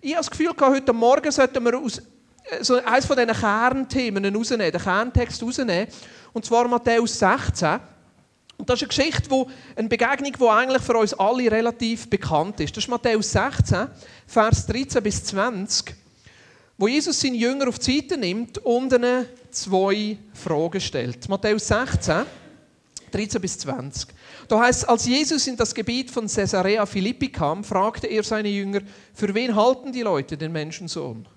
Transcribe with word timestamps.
Ich 0.00 0.12
habe 0.12 0.24
das 0.24 0.30
Gefühl, 0.30 0.52
heute 0.60 0.92
Morgen 0.92 1.30
sollten 1.30 1.64
wir 1.64 1.78
aus, 1.78 1.98
äh, 1.98 2.62
so 2.62 2.76
eines 2.76 3.06
von 3.06 3.16
diesen 3.16 3.32
Kernthemen 3.32 4.34
rausnehmen, 4.34 4.70
den 4.70 4.80
Kerntext 4.80 5.42
rausnehmen, 5.42 5.88
und 6.32 6.44
zwar 6.44 6.68
Matthäus 6.68 7.18
16. 7.18 7.80
Und 8.58 8.68
das 8.68 8.82
ist 8.82 8.82
eine 8.82 8.88
Geschichte, 8.88 9.30
wo, 9.30 9.48
eine 9.76 9.88
Begegnung, 9.88 10.32
die 10.32 10.48
eigentlich 10.48 10.82
für 10.82 10.96
uns 10.96 11.14
alle 11.14 11.50
relativ 11.50 12.10
bekannt 12.10 12.60
ist. 12.60 12.76
Das 12.76 12.84
ist 12.84 12.90
Matthäus 12.90 13.30
16, 13.30 13.86
Vers 14.26 14.66
13 14.66 15.02
bis 15.02 15.24
20, 15.24 15.94
wo 16.76 16.88
Jesus 16.88 17.20
seine 17.20 17.36
Jünger 17.36 17.68
auf 17.68 17.78
die 17.78 18.00
Seite 18.00 18.16
nimmt 18.16 18.58
und 18.58 18.92
ihnen 18.92 19.26
zwei 19.50 20.18
Fragen 20.34 20.80
stellt. 20.80 21.28
Matthäus 21.28 21.68
16, 21.68 22.24
13 23.12 23.40
bis 23.40 23.58
20. 23.58 24.08
Da 24.48 24.60
heißt 24.60 24.88
als 24.88 25.06
Jesus 25.06 25.46
in 25.46 25.56
das 25.56 25.74
Gebiet 25.74 26.10
von 26.10 26.26
Caesarea 26.26 26.86
Philippi 26.86 27.28
kam, 27.28 27.62
fragte 27.62 28.06
er 28.06 28.22
seine 28.22 28.48
Jünger, 28.48 28.80
für 29.12 29.34
wen 29.34 29.54
halten 29.54 29.92
die 29.92 30.00
Leute 30.00 30.38
den 30.38 30.52
Menschensohn? 30.52 31.28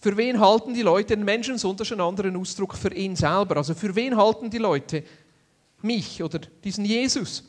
Für 0.00 0.16
wen 0.16 0.40
halten 0.40 0.72
die 0.72 0.82
Leute 0.82 1.16
den 1.16 1.24
Menschensohn? 1.24 1.76
Das 1.76 1.88
ist 1.88 1.92
ein 1.92 2.00
anderer 2.00 2.34
Ausdruck 2.38 2.74
für 2.74 2.94
ihn 2.94 3.16
selber. 3.16 3.56
Also 3.56 3.74
für 3.74 3.94
wen 3.94 4.16
halten 4.16 4.48
die 4.48 4.58
Leute 4.58 5.02
mich 5.82 6.22
oder 6.22 6.38
diesen 6.64 6.84
Jesus. 6.84 7.42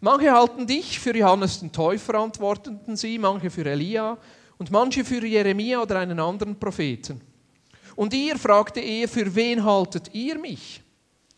Manche 0.00 0.32
halten 0.32 0.66
dich 0.66 0.98
für 0.98 1.16
Johannes 1.16 1.60
den 1.60 1.70
Täufer, 1.70 2.14
antworteten 2.14 2.96
sie, 2.96 3.18
manche 3.18 3.50
für 3.50 3.64
Elia 3.66 4.18
und 4.58 4.70
manche 4.70 5.04
für 5.04 5.24
Jeremia 5.24 5.80
oder 5.80 6.00
einen 6.00 6.18
anderen 6.18 6.58
Propheten. 6.58 7.20
Und 7.94 8.12
ihr, 8.14 8.36
fragte 8.36 8.80
er, 8.80 9.06
für 9.06 9.32
wen 9.34 9.62
haltet 9.62 10.12
ihr 10.12 10.38
mich? 10.38 10.81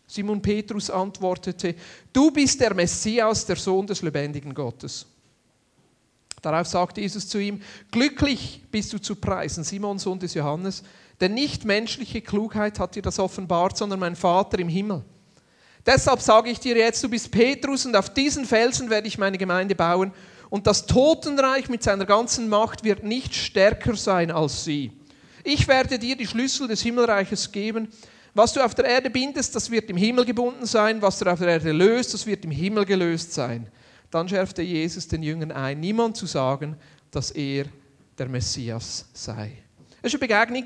Simon 0.07 0.41
Petrus 0.41 0.89
antwortete, 0.89 1.75
du 2.13 2.31
bist 2.31 2.59
der 2.59 2.73
Messias, 2.73 3.45
der 3.45 3.55
Sohn 3.55 3.87
des 3.87 4.01
lebendigen 4.01 4.53
Gottes. 4.53 5.05
Darauf 6.41 6.67
sagte 6.67 7.01
Jesus 7.01 7.27
zu 7.27 7.39
ihm, 7.39 7.61
glücklich 7.91 8.61
bist 8.69 8.93
du 8.93 8.99
zu 8.99 9.15
preisen, 9.15 9.63
Simon, 9.63 9.97
Sohn 9.97 10.19
des 10.19 10.35
Johannes, 10.35 10.83
denn 11.19 11.33
nicht 11.33 11.65
menschliche 11.65 12.21
Klugheit 12.21 12.77
hat 12.77 12.95
dir 12.95 13.01
das 13.01 13.19
offenbart, 13.19 13.77
sondern 13.77 13.99
mein 13.99 14.15
Vater 14.15 14.59
im 14.59 14.69
Himmel. 14.69 15.03
Deshalb 15.85 16.21
sage 16.21 16.49
ich 16.49 16.59
dir 16.59 16.75
jetzt, 16.75 17.03
du 17.03 17.09
bist 17.09 17.31
Petrus 17.31 17.85
und 17.85 17.95
auf 17.95 18.13
diesen 18.13 18.45
Felsen 18.45 18.89
werde 18.89 19.07
ich 19.07 19.17
meine 19.17 19.37
Gemeinde 19.37 19.75
bauen 19.75 20.11
und 20.49 20.67
das 20.67 20.85
Totenreich 20.85 21.69
mit 21.69 21.83
seiner 21.83 22.05
ganzen 22.05 22.49
Macht 22.49 22.83
wird 22.83 23.03
nicht 23.03 23.33
stärker 23.33 23.95
sein 23.95 24.31
als 24.31 24.63
sie. 24.63 24.91
Ich 25.43 25.67
werde 25.67 25.99
dir 25.99 26.15
die 26.15 26.27
Schlüssel 26.27 26.67
des 26.67 26.81
Himmelreiches 26.81 27.51
geben. 27.51 27.87
Was 28.35 28.51
du 28.51 28.59
auf 28.59 28.75
der 28.75 28.83
Erde 28.83 29.09
bindest, 29.09 29.55
das 29.55 29.71
wird 29.71 29.89
im 29.89 29.95
Himmel 29.95 30.25
gebunden 30.25 30.65
sein. 30.65 31.01
Was 31.01 31.17
du 31.17 31.31
auf 31.31 31.39
der 31.39 31.47
Erde 31.47 31.71
löst, 31.71 32.13
das 32.13 32.25
wird 32.27 32.43
im 32.43 32.51
Himmel 32.51 32.83
gelöst 32.83 33.33
sein. 33.33 33.67
Dann 34.11 34.27
schärfte 34.27 34.61
Jesus 34.61 35.07
den 35.07 35.23
Jüngern 35.23 35.53
ein, 35.53 35.79
niemand 35.79 36.17
zu 36.17 36.25
sagen, 36.25 36.75
dass 37.11 37.31
er 37.31 37.65
der 38.17 38.27
Messias 38.27 39.05
sei. 39.13 39.53
Es 40.01 40.13
ist 40.13 40.21
eine 40.21 40.27
Begegnung, 40.27 40.65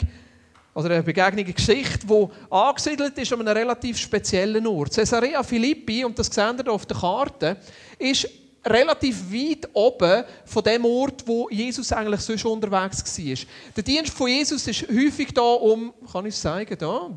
oder 0.74 0.90
eine 0.90 1.04
Begegnung, 1.04 1.46
eine 1.46 1.54
Geschichte, 1.54 2.08
die 2.08 2.28
angesiedelt 2.50 3.16
ist 3.20 3.32
an 3.34 3.42
einem 3.42 3.56
relativ 3.56 4.00
speziellen 4.00 4.66
Ort. 4.66 4.96
Caesarea 4.96 5.44
Philippi, 5.44 6.04
und 6.04 6.18
das 6.18 6.28
seht 6.28 6.66
ihr 6.66 6.72
auf 6.72 6.88
der 6.88 6.98
Karte, 6.98 7.58
ist 8.00 8.28
relativ 8.66 9.32
weit 9.32 9.70
oben 9.74 10.24
von 10.46 10.64
dem 10.64 10.86
Ort, 10.86 11.24
wo 11.26 11.50
Jesus 11.50 11.92
eigentlich 11.92 12.22
sonst 12.22 12.46
unterwegs 12.46 13.18
war. 13.18 13.36
Der 13.76 13.84
Dienst 13.84 14.14
von 14.14 14.28
Jesus 14.28 14.68
ist 14.68 14.88
häufig 14.90 15.34
da 15.34 15.42
um, 15.42 15.94
kann 16.12 16.26
ich 16.26 16.36
es 16.36 16.42
zeigen, 16.42 16.78
da, 16.78 17.10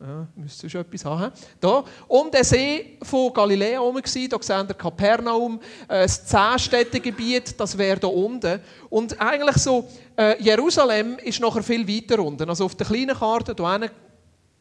ja, 0.00 0.28
müsste 0.36 0.70
schon 0.70 0.82
etwas 0.82 1.04
haben. 1.04 1.32
Da, 1.60 1.84
um 2.06 2.30
den 2.30 2.44
See 2.44 2.98
von 3.02 3.32
Galiläa 3.32 3.80
herum, 3.80 4.00
da 4.00 4.08
sehen 4.08 4.68
wir 4.68 4.74
Kapernaum, 4.74 5.58
äh, 5.88 6.02
das 6.02 6.24
Zehnstädtegebiet, 6.24 7.58
das 7.58 7.76
wäre 7.76 7.98
da 7.98 8.06
unten. 8.06 8.60
Und 8.90 9.20
eigentlich 9.20 9.56
so, 9.56 9.88
äh, 10.16 10.40
Jerusalem 10.40 11.18
ist 11.18 11.40
nachher 11.40 11.64
viel 11.64 11.86
weiter 11.88 12.22
unten. 12.22 12.48
Also 12.48 12.66
auf 12.66 12.76
der 12.76 12.86
kleinen 12.86 13.16
Karte, 13.16 13.54
da 13.54 13.80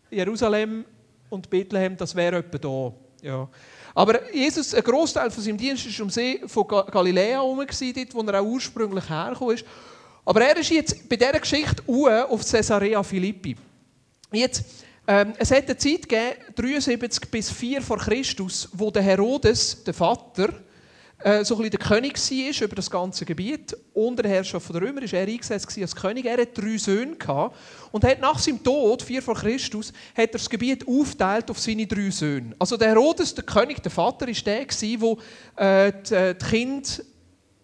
Jerusalem 0.09 0.86
und 1.30 1.49
Bethlehem, 1.49 1.95
das 1.97 2.16
wäre 2.16 2.38
etwa 2.38 2.58
da. 2.58 2.93
Ja. 3.21 3.49
Aber 3.97 4.31
Jesus, 4.31 4.75
ein 4.75 4.83
Großteil 4.83 5.31
von 5.31 5.43
seinem 5.43 5.58
Dienst 5.58 5.83
war 5.87 6.03
am 6.03 6.11
See 6.11 6.39
von 6.45 6.67
Galiläa 6.67 7.39
herum, 7.39 7.65
dort, 7.65 8.13
wo 8.13 8.21
er 8.21 8.39
auch 8.39 8.45
ursprünglich 8.45 9.09
hergekommen 9.09 9.55
ist. 9.55 9.65
Aber 10.23 10.39
er 10.39 10.55
ist 10.55 10.69
jetzt 10.69 11.09
bei 11.09 11.15
dieser 11.15 11.39
Geschichte 11.39 11.81
auf 11.87 12.47
Caesarea 12.47 13.02
Philippi. 13.02 13.55
Jetzt, 14.31 14.65
ähm, 15.08 15.33
es 15.39 15.49
hat 15.49 15.63
eine 15.63 15.77
Zeit 15.77 16.08
gegeben, 16.08 16.35
73 16.55 17.31
bis 17.31 17.49
4 17.49 17.81
vor 17.81 17.97
Christus, 17.97 18.69
wo 18.71 18.91
der 18.91 19.02
Herodes, 19.02 19.83
der 19.83 19.95
Vater, 19.95 20.49
äh, 21.20 21.44
so 21.44 21.55
ein 21.55 21.61
bisschen 21.61 21.72
der 21.72 21.80
König 21.80 22.17
war 22.17 22.64
über 22.66 22.76
das 22.76 22.92
ganze 22.92 23.26
Gebiet. 23.26 23.76
Unter 23.94 24.23
der 24.23 24.32
Herrschaft 24.32 24.72
der 24.73 24.82
Römer 24.82 25.02
war 25.02 25.14
er 25.14 25.28
eingesetzt 25.28 25.78
als 25.78 25.95
König. 25.95 26.26
Er 26.26 26.33
hatte 26.33 26.61
drei 26.61 26.78
Söhne 26.78 27.16
und 27.92 28.04
hat 28.04 28.20
nach 28.20 28.38
seinem 28.38 28.64
Tod, 28.64 29.02
4 29.02 29.22
vor 29.22 29.36
Christus, 29.36 29.92
hat 30.16 30.30
er 30.30 30.33
das 30.33 30.50
Gebiet 30.50 30.88
aufgeteilt 30.88 31.50
auf 31.50 31.60
seine 31.60 31.88
drei 31.88 32.11
Söhne. 32.11 32.56
Also 32.60 32.77
der 32.77 32.89
Herodes, 32.89 33.33
der 33.33 33.44
König, 33.45 33.82
der 33.82 33.92
Vater, 33.92 34.27
war 34.27 34.33
der, 34.33 34.66
der 34.66 35.88
äh, 35.88 35.94
die, 36.08 36.14
äh, 36.14 36.36
die 36.36 36.45
Kinder 36.45 36.89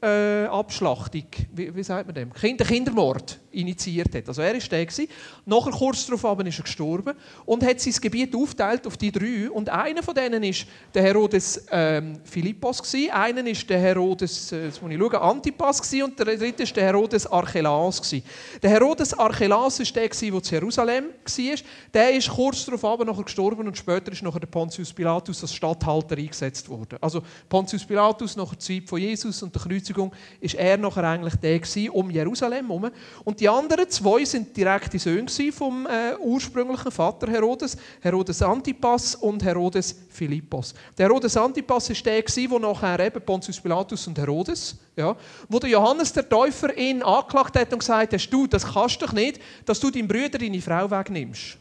äh, 0.01 0.45
Abschlachtung, 0.47 1.27
wie, 1.53 1.75
wie, 1.75 1.83
sagt 1.83 2.07
man 2.07 2.15
dem? 2.15 2.33
Kinder, 2.33 2.65
Kindermord 2.65 3.39
initiiert 3.53 4.13
hat. 4.15 4.27
Also 4.27 4.41
er 4.41 4.53
war 4.53 4.59
der. 4.59 4.85
Gewesen. 4.85 5.07
Nachher, 5.45 5.71
kurz 5.71 6.05
darauf 6.05 6.39
ist 6.45 6.57
er 6.59 6.63
gestorben 6.63 7.13
und 7.45 7.63
hat 7.63 7.79
sein 7.79 7.93
Gebiet 8.01 8.35
aufgeteilt 8.35 8.85
auf 8.87 8.97
die 8.97 9.11
drei. 9.11 9.49
Und 9.49 9.69
einer 9.69 10.03
von 10.03 10.15
denen 10.15 10.43
war 10.43 10.65
der 10.93 11.03
Herodes 11.03 11.65
ähm, 11.71 12.19
Philippos, 12.23 12.81
gewesen. 12.81 13.11
einer 13.11 13.45
ist 13.47 13.69
der 13.69 13.79
Herodes, 13.79 14.51
äh, 14.51 14.71
muss 14.81 14.91
ich 14.91 14.97
schauen, 14.97 15.15
Antipas 15.15 15.81
gewesen. 15.81 16.03
und 16.03 16.19
der 16.19 16.37
dritte 16.37 16.63
ist 16.63 16.75
der 16.75 16.85
Herodes 16.85 17.27
Archelaus. 17.27 18.01
Gewesen. 18.01 18.23
Der 18.61 18.69
Herodes 18.69 19.13
Archelaus 19.13 19.79
war 19.79 19.85
der, 19.85 20.09
der 20.09 20.43
zu 20.43 20.55
Jerusalem 20.55 21.05
war. 21.05 21.55
Der 21.93 22.11
ist 22.15 22.29
kurz 22.29 22.65
darauf 22.65 22.83
aber 22.85 23.05
nachher 23.05 23.23
gestorben 23.23 23.67
und 23.67 23.77
später 23.77 24.11
ist 24.11 24.23
nachher 24.23 24.39
der 24.39 24.47
Pontius 24.47 24.91
Pilatus 24.93 25.41
als 25.41 25.53
Statthalter 25.53 26.17
eingesetzt 26.17 26.67
worden. 26.69 26.97
Also 27.01 27.21
Pontius 27.49 27.85
Pilatus 27.85 28.35
nach 28.35 28.49
der 28.49 28.59
Zeit 28.59 28.87
von 28.87 28.99
Jesus 28.99 29.41
und 29.43 29.53
der 29.53 29.61
Kreuzigung 29.61 30.11
ist 30.39 30.55
er 30.55 30.77
nachher 30.77 31.03
eigentlich 31.03 31.35
der 31.35 31.59
gewesen, 31.59 31.89
um 31.89 32.09
Jerusalem 32.09 32.67
herum. 32.67 32.89
Und 33.23 33.41
die 33.43 33.49
anderen 33.49 33.89
zwei 33.89 34.23
sind 34.23 34.55
direkte 34.55 34.97
Söhne 34.97 35.27
vom 35.51 35.85
äh, 35.85 36.15
ursprünglichen 36.17 36.89
Vater 36.89 37.29
Herodes, 37.29 37.75
Herodes 37.99 38.41
Antipas 38.41 39.15
und 39.15 39.43
Herodes 39.43 39.93
Philippos. 40.07 40.73
Der 40.97 41.07
Herodes 41.07 41.35
Antipas 41.35 41.89
ist 41.89 42.05
der 42.05 42.23
wo 42.49 42.57
nachher 42.57 43.01
eben 43.01 43.21
Pontius 43.21 43.59
Pilatus 43.59 44.07
und 44.07 44.17
Herodes, 44.17 44.77
ja, 44.95 45.13
wo 45.49 45.59
der 45.59 45.71
Johannes 45.71 46.13
der 46.13 46.29
Täufer 46.29 46.73
ihn 46.77 47.03
angeklagt 47.03 47.59
hat 47.59 47.73
und 47.73 47.79
gesagt 47.79 48.13
hat, 48.13 48.33
du, 48.33 48.47
das 48.47 48.65
kannst 48.65 49.01
doch 49.01 49.11
nicht, 49.11 49.41
dass 49.65 49.77
du 49.77 49.91
deinem 49.91 50.07
Bruder 50.07 50.37
deine 50.37 50.61
Frau 50.61 50.89
wegnimmst. 50.89 51.57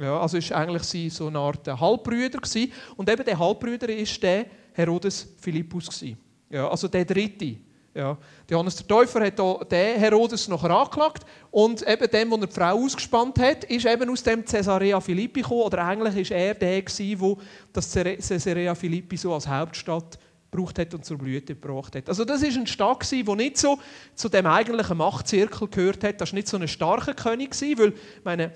Ja, 0.00 0.18
also 0.18 0.36
ist 0.36 0.50
eigentlich 0.50 1.14
so 1.14 1.28
eine 1.28 1.38
Art 1.38 1.64
Halbbrüder 1.68 2.40
gewesen. 2.40 2.72
und 2.96 3.08
eben 3.08 3.24
der 3.24 3.38
Halbbrüder 3.38 3.88
ist 3.90 4.20
der 4.20 4.46
Herodes 4.72 5.28
Philippus 5.40 5.86
gewesen. 5.86 6.18
Ja, 6.50 6.68
also 6.68 6.88
der 6.88 7.04
dritte. 7.04 7.69
Ja. 7.92 8.16
Johannes 8.48 8.76
der 8.76 8.86
Täufer 8.86 9.24
hat 9.24 9.38
den 9.72 9.98
Herodes 9.98 10.46
noch 10.46 10.62
angeklagt 10.62 11.24
und 11.50 11.86
eben 11.88 12.08
dem, 12.08 12.30
der 12.30 12.46
die 12.46 12.54
Frau 12.54 12.84
ausgespannt 12.84 13.38
hat, 13.40 13.64
ist 13.64 13.84
eben 13.84 14.08
aus 14.10 14.22
dem 14.22 14.44
Caesarea 14.44 15.00
Philippi 15.00 15.42
gekommen, 15.42 15.62
oder 15.62 15.84
eigentlich 15.84 16.30
war 16.30 16.36
er 16.36 16.54
der, 16.54 16.82
der 16.82 17.36
das 17.72 17.92
Caesarea 17.92 18.74
Philippi 18.76 19.16
so 19.16 19.34
als 19.34 19.48
Hauptstadt 19.48 20.18
gebraucht 20.50 20.78
hat 20.78 20.94
und 20.94 21.04
zur 21.04 21.18
Blüte 21.18 21.54
gebracht 21.54 21.96
hat. 21.96 22.08
Also 22.08 22.24
das 22.24 22.42
ist 22.42 22.56
eine 22.56 22.66
Stadt, 22.66 23.10
die 23.10 23.22
nicht 23.22 23.58
so 23.58 23.78
zu 24.14 24.28
dem 24.28 24.46
eigentlichen 24.46 24.96
Machtzirkel 24.96 25.68
gehört 25.68 26.04
hat. 26.04 26.20
Das 26.20 26.32
war 26.32 26.36
nicht 26.36 26.48
so 26.48 26.56
ein 26.56 26.68
starker 26.68 27.14
König, 27.14 27.54
weil 27.76 27.92
meine, 28.22 28.52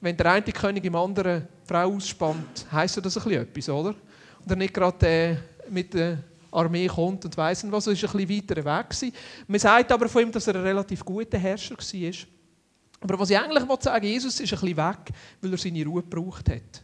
wenn 0.00 0.16
der 0.16 0.32
eine 0.32 0.42
König 0.44 0.84
im 0.84 0.94
anderen 0.94 1.46
Frau 1.64 1.94
ausspannt, 1.94 2.66
heisst 2.72 2.96
das 3.04 3.16
ein 3.18 3.24
bisschen 3.24 3.42
etwas, 3.42 3.68
oder? 3.68 3.94
Und 4.40 4.50
er 4.50 4.56
nicht 4.56 4.72
gerade 4.72 5.06
äh, 5.06 5.36
mit 5.68 5.92
der 5.92 6.18
Armee 6.50 6.86
kommt 6.86 7.24
und 7.24 7.36
weiss 7.36 7.64
was. 7.70 7.86
Es 7.86 8.02
war 8.02 8.10
ein 8.14 8.26
bisschen 8.26 8.48
weiter 8.48 8.64
weg. 8.64 8.90
Gewesen. 8.90 9.12
Man 9.46 9.60
sagt 9.60 9.92
aber 9.92 10.08
von 10.08 10.22
ihm, 10.22 10.32
dass 10.32 10.46
er 10.46 10.56
ein 10.56 10.62
relativ 10.62 11.04
guter 11.04 11.38
Herrscher 11.38 11.76
war. 11.76 12.12
Aber 13.00 13.18
was 13.18 13.30
ich 13.30 13.38
eigentlich 13.38 13.64
sagen 13.80 14.02
will, 14.02 14.10
Jesus 14.10 14.40
ist 14.40 14.52
ein 14.52 14.60
bisschen 14.60 14.76
weg, 14.76 15.12
weil 15.40 15.52
er 15.52 15.58
seine 15.58 15.84
Ruhe 15.84 16.02
gebraucht 16.02 16.48
hat. 16.48 16.82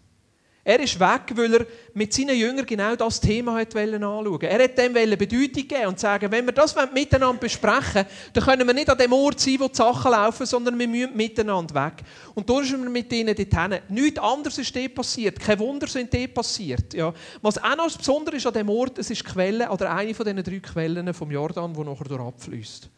Er 0.66 0.80
ist 0.80 0.98
weg, 0.98 1.20
weil 1.34 1.54
er 1.54 1.66
mit 1.92 2.14
seinen 2.14 2.38
Jüngern 2.38 2.64
genau 2.64 2.96
das 2.96 3.20
Thema 3.20 3.58
anschauen 3.58 4.00
wollte. 4.00 4.48
Er 4.48 4.64
hat 4.64 4.78
dem 4.78 4.94
Bedeutung 4.94 5.68
geben 5.68 5.86
und 5.88 6.00
sagen, 6.00 6.32
wenn 6.32 6.46
wir 6.46 6.52
das 6.54 6.74
miteinander 6.94 7.38
besprechen 7.38 8.06
dann 8.32 8.44
können 8.44 8.66
wir 8.66 8.72
nicht 8.72 8.88
an 8.88 8.96
dem 8.96 9.12
Ort 9.12 9.40
sein, 9.40 9.56
wo 9.60 9.68
die 9.68 9.76
Sachen 9.76 10.10
laufen, 10.10 10.46
sondern 10.46 10.78
wir 10.78 10.88
müssen 10.88 11.14
miteinander 11.14 11.74
weg. 11.74 12.02
Und 12.34 12.48
da 12.48 12.62
sind 12.62 12.82
wir 12.82 12.88
mit 12.88 13.12
ihnen 13.12 13.36
dorthin. 13.36 13.78
Nichts 13.90 14.18
anderes 14.18 14.56
ist 14.56 14.74
dort 14.74 14.94
passiert. 14.94 15.38
Kein 15.38 15.58
Wunder 15.58 15.86
sind 15.86 16.12
dort 16.14 16.32
passiert. 16.32 16.94
Ja. 16.94 17.12
Was 17.42 17.62
auch 17.62 17.76
noch 17.76 17.94
besonders 17.94 18.36
ist 18.36 18.46
an 18.46 18.54
dem 18.54 18.70
Ort, 18.70 18.98
es 18.98 19.10
ist 19.10 19.20
die 19.20 19.32
Quelle, 19.32 19.68
oder 19.68 19.94
eine 19.94 20.14
von 20.14 20.24
diesen 20.24 20.42
drei 20.42 20.60
Quellen 20.60 21.12
vom 21.12 21.30
Jordan, 21.30 21.74
die 21.74 21.80
nachher 21.80 22.20
abfließt. 22.20 22.88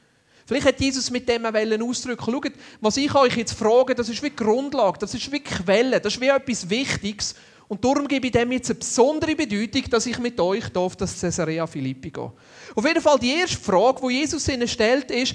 Vielleicht 0.46 0.66
hat 0.66 0.80
Jesus 0.80 1.10
mit 1.10 1.28
dem 1.28 1.44
ausdrücken 1.44 2.24
Schaut, 2.24 2.52
was 2.80 2.96
ich 2.96 3.12
euch 3.12 3.36
jetzt 3.36 3.54
frage, 3.54 3.96
das 3.96 4.08
ist 4.08 4.22
wie 4.22 4.30
Grundlage, 4.30 4.98
das 5.00 5.12
ist 5.12 5.32
wie 5.32 5.40
Quelle, 5.40 6.00
das 6.00 6.14
ist 6.14 6.20
wie 6.20 6.28
etwas 6.28 6.70
Wichtiges. 6.70 7.34
Und 7.68 7.84
darum 7.84 8.06
gebe 8.06 8.26
ich 8.26 8.32
dem 8.32 8.52
jetzt 8.52 8.70
eine 8.70 8.78
besondere 8.78 9.34
Bedeutung, 9.34 9.90
dass 9.90 10.06
ich 10.06 10.18
mit 10.18 10.38
euch 10.38 10.74
auf 10.76 10.94
das 10.94 11.20
Caesarea 11.20 11.66
Philippi 11.66 12.10
gehe. 12.10 12.32
Auf 12.74 12.86
jeden 12.86 13.00
Fall 13.00 13.18
die 13.18 13.32
erste 13.32 13.58
Frage, 13.58 14.00
die 14.06 14.14
Jesus 14.14 14.46
ihnen 14.48 14.68
stellt, 14.68 15.10
ist, 15.10 15.34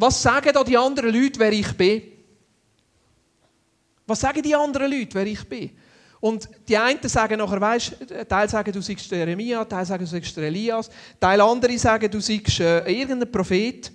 Was 0.00 0.22
sagen 0.22 0.50
da 0.54 0.64
die 0.64 0.78
anderen 0.78 1.12
Leute, 1.12 1.38
wer 1.38 1.52
ich 1.52 1.76
bin? 1.76 2.02
Was 4.06 4.20
sagen 4.20 4.42
die 4.42 4.54
anderen 4.54 4.90
Leute, 4.90 5.14
wer 5.14 5.26
ich 5.26 5.46
bin? 5.46 5.70
Und 6.20 6.48
die 6.66 6.76
einen 6.76 7.06
sagen 7.06 7.38
nachher, 7.38 7.60
weißt, 7.60 7.96
Teil 8.26 8.48
sagen, 8.48 8.72
du 8.72 8.80
seist 8.80 9.10
Jeremia, 9.10 9.62
Teil 9.66 9.84
sagen, 9.84 10.04
du 10.04 10.10
seist 10.10 10.36
Elias, 10.38 10.88
Teil 11.20 11.40
andere 11.42 11.78
sagen, 11.78 12.10
du 12.10 12.18
seist 12.18 12.60
äh, 12.60 12.90
irgendein 12.90 13.30
Prophet. 13.30 13.92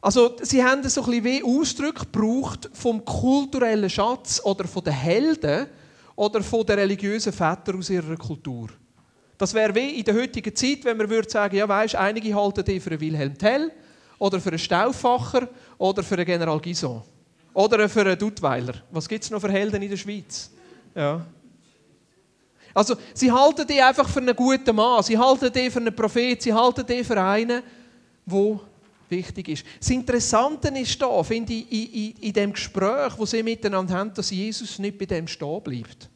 Also 0.00 0.36
sie 0.42 0.64
haben 0.64 0.82
so 0.88 1.02
ein 1.02 1.10
bisschen 1.10 1.24
wie 1.24 1.44
Ausdruck 1.44 2.12
gebraucht 2.12 2.68
vom 2.72 3.04
kulturellen 3.04 3.88
Schatz 3.88 4.40
oder 4.44 4.64
von 4.66 4.82
den 4.82 4.94
Helden 4.94 5.66
oder 6.16 6.42
von 6.42 6.64
den 6.64 6.78
religiösen 6.78 7.32
Vätern 7.32 7.78
aus 7.78 7.90
ihrer 7.90 8.16
Kultur. 8.16 8.68
Das 9.36 9.52
wäre 9.52 9.74
wie 9.74 9.98
in 9.98 10.04
der 10.04 10.14
heutigen 10.14 10.54
Zeit, 10.54 10.84
wenn 10.84 10.96
man 10.96 11.10
würde 11.10 11.28
sagen, 11.28 11.56
ja 11.56 11.68
weißt, 11.68 11.96
einige 11.96 12.34
halten 12.34 12.64
die 12.64 12.78
für 12.78 12.90
einen 12.90 13.00
Wilhelm 13.00 13.36
Tell 13.36 13.72
oder 14.18 14.40
für 14.40 14.50
einen 14.50 14.58
Stauffacher 14.58 15.48
oder 15.76 16.02
für 16.02 16.14
einen 16.14 16.24
General 16.24 16.60
Gison 16.60 17.02
oder 17.52 17.88
für 17.88 18.02
einen 18.02 18.18
Duttweiler. 18.18 18.74
Was 18.90 19.08
gibt 19.08 19.24
es 19.24 19.30
noch 19.30 19.40
für 19.40 19.50
Helden 19.50 19.82
in 19.82 19.90
der 19.90 19.96
Schweiz? 19.96 20.50
Ja. 20.94 21.26
Also, 22.72 22.96
sie 23.12 23.30
halten 23.30 23.66
die 23.66 23.80
einfach 23.80 24.08
für 24.08 24.20
einen 24.20 24.34
guten 24.34 24.74
Mann, 24.74 25.02
sie 25.02 25.16
halten 25.16 25.52
die 25.52 25.70
für 25.70 25.78
einen 25.78 25.94
Prophet, 25.94 26.42
sie 26.42 26.52
halten 26.52 26.84
die 26.86 27.04
für 27.04 27.20
einen, 27.22 27.62
der 28.26 28.60
wichtig 29.10 29.48
ist. 29.48 29.64
Das 29.78 29.90
Interessante 29.90 30.68
ist 30.68 31.00
da, 31.00 31.22
finde 31.22 31.52
ich, 31.52 31.70
in, 31.70 31.92
in, 31.92 32.16
in 32.20 32.32
dem 32.32 32.52
Gespräch, 32.52 33.12
wo 33.16 33.26
sie 33.26 33.42
miteinander 33.42 33.94
haben, 33.94 34.14
dass 34.14 34.30
Jesus 34.30 34.78
nicht 34.78 34.98
bei 34.98 35.06
dem 35.06 35.26
stehen 35.26 35.62
bleibt. 35.62 36.08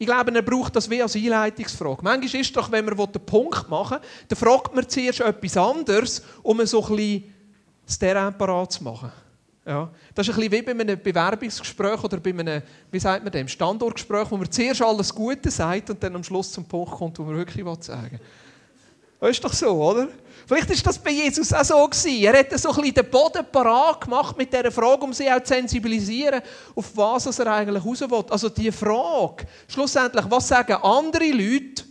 Ich 0.00 0.06
glaube, 0.06 0.32
er 0.32 0.42
braucht 0.42 0.76
das 0.76 0.88
wie 0.88 1.02
als 1.02 1.16
Einleitungsfrage. 1.16 2.02
Manchmal 2.02 2.40
ist 2.40 2.56
doch, 2.56 2.70
wenn 2.70 2.84
man 2.84 2.96
den 2.96 3.26
Punkt 3.26 3.68
machen 3.68 3.98
will, 3.98 4.08
dann 4.28 4.38
fragt 4.38 4.74
man 4.74 4.88
zuerst 4.88 5.20
etwas 5.20 5.56
anderes, 5.56 6.22
um 6.42 6.64
so 6.64 6.84
ein 6.84 6.96
bisschen 6.96 7.34
das 7.84 7.98
Terrain 7.98 8.34
zu 8.70 8.84
machen. 8.84 9.10
Ja. 9.66 9.90
Das 10.14 10.26
ist 10.26 10.34
ein 10.34 10.40
bisschen 10.40 10.52
wie 10.52 10.62
bei 10.62 10.70
einem 10.70 11.02
Bewerbungsgespräch 11.02 12.02
oder 12.02 12.18
bei 12.20 12.30
einem, 12.30 12.62
wie 12.90 12.98
sagt 13.00 13.22
man 13.22 13.32
dem, 13.32 13.48
Standortgespräch, 13.48 14.30
wo 14.30 14.36
man 14.36 14.50
zuerst 14.50 14.80
alles 14.80 15.14
Gute 15.14 15.50
sagt 15.50 15.90
und 15.90 16.02
dann 16.02 16.14
am 16.14 16.24
Schluss 16.24 16.52
zum 16.52 16.64
Punkt 16.64 16.92
kommt, 16.92 17.18
wo 17.18 17.24
man 17.24 17.36
wirklich 17.36 17.64
sagen 17.80 18.12
will. 18.12 18.20
Das 19.20 19.30
ist 19.30 19.44
doch 19.44 19.52
so, 19.52 19.70
oder? 19.70 20.08
Vielleicht 20.46 20.70
ist 20.70 20.86
das 20.86 20.98
bei 20.98 21.10
Jesus 21.10 21.52
auch 21.52 21.64
so 21.64 21.86
gewesen. 21.86 22.22
Er 22.22 22.38
hat 22.38 22.58
so 22.58 22.70
ein 22.70 22.76
bisschen 22.76 22.94
den 22.94 23.10
Boden 23.10 23.44
parat 23.52 24.00
gemacht 24.00 24.38
mit 24.38 24.50
dieser 24.50 24.72
Frage, 24.72 25.02
um 25.02 25.12
sie 25.12 25.30
auch 25.30 25.42
zu 25.42 25.52
sensibilisieren, 25.52 26.40
auf 26.74 26.96
was 26.96 27.38
er 27.38 27.52
eigentlich 27.52 27.84
raus 27.84 28.00
will. 28.00 28.24
Also 28.30 28.48
die 28.48 28.72
Frage, 28.72 29.46
schlussendlich, 29.68 30.24
was 30.28 30.48
sagen 30.48 30.72
andere 30.74 31.30
Leute, 31.32 31.84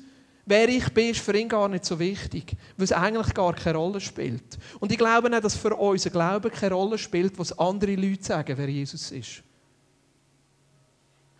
wer 0.47 0.69
ich 0.69 0.91
bin, 0.91 1.12
ist 1.12 1.19
für 1.19 1.38
ihn 1.38 1.50
gar 1.50 1.68
nicht 1.68 1.85
so 1.85 2.00
wichtig, 2.00 2.53
weil 2.77 2.85
es 2.85 2.91
eigentlich 2.91 3.33
gar 3.33 3.53
keine 3.53 3.77
Rolle 3.77 4.01
spielt. 4.01 4.57
Und 4.80 4.91
ich 4.91 4.97
glaube 4.97 5.35
auch, 5.35 5.41
dass 5.41 5.56
für 5.56 5.75
unseren 5.75 6.13
Glauben 6.13 6.51
keine 6.51 6.73
Rolle 6.73 6.97
spielt, 6.97 7.38
was 7.38 7.57
andere 7.59 7.95
Leute 7.95 8.23
sagen, 8.23 8.57
wer 8.57 8.69
Jesus 8.69 9.12
ist. 9.12 9.44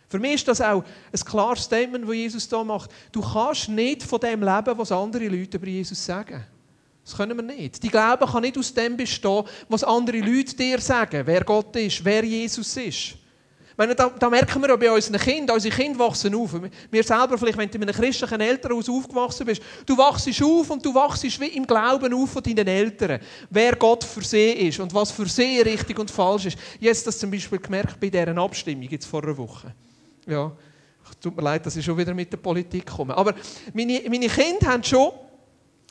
Für 0.08 0.18
mich 0.18 0.34
ist 0.34 0.48
das 0.48 0.60
auch 0.60 0.82
ein 1.12 1.20
klares 1.20 1.64
Statement, 1.64 2.06
das 2.06 2.14
Jesus 2.14 2.48
hier 2.48 2.64
macht. 2.64 2.90
Du 3.12 3.20
kannst 3.20 3.68
nicht 3.68 4.02
von 4.02 4.20
dem 4.20 4.42
leben, 4.42 4.78
was 4.78 4.90
andere 4.92 5.28
Leute 5.28 5.58
über 5.58 5.66
Jesus 5.66 6.04
sagen. 6.04 6.44
Das 7.04 7.16
können 7.16 7.36
wir 7.36 7.42
nicht. 7.42 7.82
Die 7.82 7.88
Glaube 7.88 8.26
kann 8.26 8.42
nicht 8.42 8.58
aus 8.58 8.72
dem 8.72 8.96
bestehen, 8.96 9.44
was 9.68 9.84
andere 9.84 10.18
Leute 10.18 10.54
dir 10.56 10.80
sagen, 10.80 11.22
wer 11.26 11.44
Gott 11.44 11.74
ist, 11.76 12.04
wer 12.04 12.24
Jesus 12.24 12.76
ist 12.76 13.18
meine, 13.78 13.94
da, 13.94 14.08
da, 14.08 14.28
merken 14.28 14.60
wir 14.60 14.74
auch 14.74 14.78
bei 14.78 14.90
unseren 14.90 15.20
Kindern, 15.20 15.54
unsere 15.54 15.74
Kinder 15.74 16.00
wachsen 16.00 16.34
auf. 16.34 16.50
Wir 16.90 17.04
selber, 17.04 17.38
vielleicht, 17.38 17.56
wenn 17.56 17.70
du 17.70 17.76
in 17.76 17.84
einem 17.84 17.94
christlichen 17.94 18.40
Elternhaus 18.40 18.88
aufgewachsen 18.88 19.46
bist, 19.46 19.62
du 19.86 19.96
wachst 19.96 20.28
auf 20.42 20.70
und 20.70 20.84
du 20.84 20.92
wachst 20.92 21.22
wie 21.40 21.46
im 21.46 21.64
Glauben 21.64 22.12
auf 22.12 22.30
von 22.32 22.42
deinen 22.42 22.66
Eltern, 22.66 23.20
wer 23.48 23.76
Gott 23.76 24.02
für 24.02 24.24
sie 24.24 24.50
ist 24.50 24.80
und 24.80 24.92
was 24.92 25.12
für 25.12 25.28
sie 25.28 25.60
richtig 25.60 25.96
und 25.96 26.10
falsch 26.10 26.46
ist. 26.46 26.58
Jetzt 26.80 27.06
das 27.06 27.20
zum 27.20 27.30
Beispiel 27.30 27.60
gemerkt 27.60 28.00
bei 28.00 28.08
dieser 28.08 28.36
Abstimmung 28.36 28.88
jetzt 28.90 29.06
vor 29.06 29.22
einer 29.22 29.38
Woche. 29.38 29.72
Ja, 30.28 30.52
tut 31.20 31.34
mir 31.34 31.42
leid, 31.42 31.64
dass 31.64 31.74
ich 31.74 31.84
schon 31.84 31.96
wieder 31.96 32.14
mit 32.14 32.30
der 32.30 32.36
Politik 32.36 32.86
komme. 32.86 33.16
Aber 33.16 33.34
meine, 33.72 34.02
meine 34.08 34.28
Kinder 34.28 34.66
haben 34.66 34.84
schon 34.84 35.10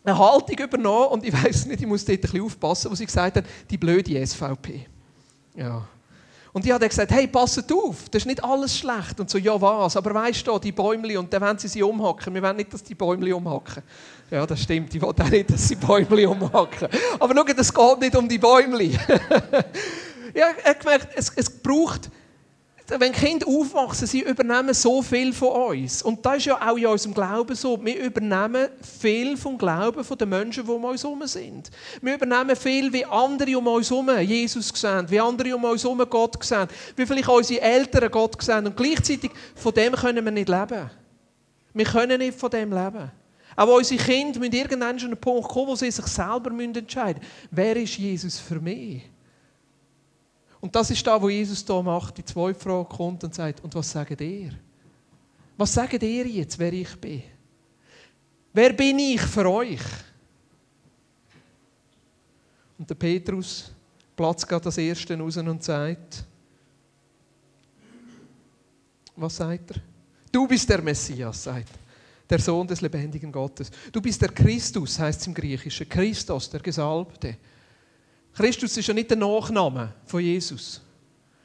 eine 0.04 0.18
Haltung 0.18 0.57
übernommen 0.57 1.07
und 1.07 1.25
ich 1.25 1.34
weiß 1.34 1.66
nicht, 1.66 1.81
ich 1.81 1.88
muss 1.88 2.06
dort 2.06 2.19
ein 2.19 2.22
bisschen 2.22 2.42
aufpassen, 2.42 2.92
wo 2.92 2.95
sie 2.95 3.06
gesagt 3.06 3.38
haben, 3.38 3.48
die 3.69 3.78
blöde 3.78 4.25
SVP. 4.25 4.86
Ja. 5.56 5.88
Und 6.54 6.66
ich 6.66 6.72
habe 6.72 6.88
gesagt, 6.88 7.12
hey, 7.12 7.28
passet 7.28 7.72
auf, 7.72 8.10
das 8.10 8.22
ist 8.22 8.25
nicht 8.25 8.44
alles 8.44 8.78
schlecht. 8.78 9.19
Und 9.19 9.30
so, 9.30 9.38
ja 9.38 9.60
was, 9.60 9.98
aber 9.98 10.13
weißt 10.13 10.48
du, 10.48 10.57
die 10.60 10.72
Bäumli, 10.72 11.18
und 11.18 11.31
dann 11.31 11.42
wollen 11.42 11.57
sie 11.57 11.68
sie 11.68 11.83
umhacken. 11.83 12.33
Wir 12.33 12.42
wollen 12.42 12.56
nicht, 12.56 12.74
dass 12.74 12.83
die 12.83 12.95
Bäumli 12.95 13.33
umhacken. 13.33 13.83
Ja, 14.31 14.45
das 14.45 14.63
stimmt, 14.63 14.94
ich 14.95 15.01
will 15.01 15.10
auch 15.10 15.30
nicht, 15.30 15.51
dass 15.51 15.68
sie 15.68 15.75
Bäumli 15.75 16.25
umhacken. 16.25 16.88
Aber 17.19 17.36
schau, 17.36 17.45
es 17.56 17.74
geht 17.74 18.00
nicht 18.00 18.16
um 18.16 18.30
die 18.30 18.38
Bäumli. 18.38 18.88
ich 20.33 20.44
habe 20.44 20.80
gemerkt, 20.80 21.10
es, 21.16 21.31
es 21.36 21.50
braucht 21.50 22.10
wenn 22.89 23.12
Kinder 23.12 23.45
aufwachsen, 23.48 24.07
sie 24.07 24.22
übernehmen 24.22 24.74
so 24.74 25.01
viel 25.01 25.34
von 25.34 25.50
uns. 25.50 26.01
Und 26.01 26.25
das 26.25 26.38
ist 26.38 26.45
ja 26.45 26.69
auch 26.69 26.78
in 26.78 26.86
unserem 26.86 27.13
Glauben 27.13 27.54
so. 27.54 27.84
Wir 27.84 28.00
übernehmen 28.00 28.69
viel 29.00 29.36
vom 29.36 29.57
Glauben 29.57 30.06
den 30.18 30.30
Menschen, 30.30 30.63
die 30.63 30.72
um 30.72 30.86
uns 30.86 31.04
herum 31.04 31.25
sind. 31.28 31.69
Wir 32.01 32.16
übernehmen 32.16 32.56
viel, 32.56 32.92
wie 32.94 33.04
andere 33.04 33.57
um 33.57 33.68
uns 33.68 33.89
herum 33.89 34.10
Jesus 34.19 34.69
sehen, 34.69 35.06
wie 35.10 35.19
andere 35.19 35.56
um 35.56 35.63
uns 35.66 35.84
herum 35.84 36.01
Gott 36.10 36.42
sehen, 36.44 36.68
wie 36.95 37.06
vielleicht 37.06 37.28
unsere 37.28 37.62
Eltern 37.62 38.10
Gott 38.10 38.42
sehen. 38.42 38.66
Und 38.66 38.78
gleichzeitig, 38.78 39.31
von 39.56 39.74
dem 39.74 39.94
können 39.94 40.24
wir 40.24 40.31
nicht 40.31 40.48
leben. 40.48 40.90
Wir 41.74 41.86
können 41.86 42.19
nicht 42.19 42.40
von 42.40 42.50
dem 42.50 42.72
leben. 42.72 43.12
Aber 43.57 43.75
unsere 43.75 44.01
Kinder 44.01 44.40
müssen 44.40 44.54
irgendwann 44.54 44.95
an 44.95 45.00
einen 45.00 45.18
Punkt 45.18 45.50
kommen, 45.50 45.68
wo 45.68 45.75
sie 45.75 45.92
sich 45.92 46.06
selber 46.06 46.51
entscheiden 46.51 47.22
müssen. 47.22 47.48
Wer 47.51 47.75
ist 47.75 47.98
Jesus 47.98 48.40
für 48.40 48.62
mich? 48.62 49.04
Und 50.59 50.75
das 50.75 50.89
ist 50.89 51.06
da, 51.06 51.21
wo 51.21 51.30
Jesus 51.30 51.63
da 51.63 51.81
macht, 51.81 52.18
die 52.18 52.25
zweite 52.25 52.59
Frage 52.59 52.89
kommt 52.89 53.24
und 53.24 53.33
sagt, 53.33 53.63
und 53.63 53.74
was 53.75 53.92
sagt 53.92 54.19
ihr? 54.21 54.51
Was 55.56 55.74
sagt 55.74 56.01
ihr 56.01 56.27
jetzt, 56.27 56.57
wer 56.57 56.74
ich 56.74 56.95
bin? 56.95 57.24
Wer 58.54 58.74
bin 58.74 58.98
ich 59.00 59.21
für 59.21 59.50
euch? 59.50 59.81
Und 62.77 62.89
der 62.89 62.95
Petrus 62.95 63.71
platzt 64.15 64.48
gerade 64.48 64.65
das 64.65 64.77
Erste 64.77 65.18
raus 65.18 65.38
und 65.38 65.63
sagt, 65.63 66.24
was 69.15 69.36
sagt 69.36 69.71
er? 69.71 69.81
Du 70.31 70.48
bist 70.48 70.69
der 70.69 70.81
Messias, 70.81 71.44
sagt 71.44 71.88
der 72.30 72.39
Sohn 72.39 72.68
des 72.68 72.81
lebendigen 72.81 73.31
Gottes. 73.31 73.71
Du 73.92 74.01
bist 74.01 74.21
der 74.21 74.30
Christus, 74.30 75.00
heißt 75.00 75.21
es 75.21 75.27
im 75.27 75.33
Griechischen. 75.33 75.88
Christus, 75.88 76.50
der 76.50 76.59
Gesalbte. 76.59 77.38
Christus 78.38 78.78
ist 78.78 78.88
ja 78.88 78.94
nicht 78.94 79.10
der 79.10 79.18
Nachname 79.18 79.94
von 80.06 80.21
Jesus, 80.21 80.80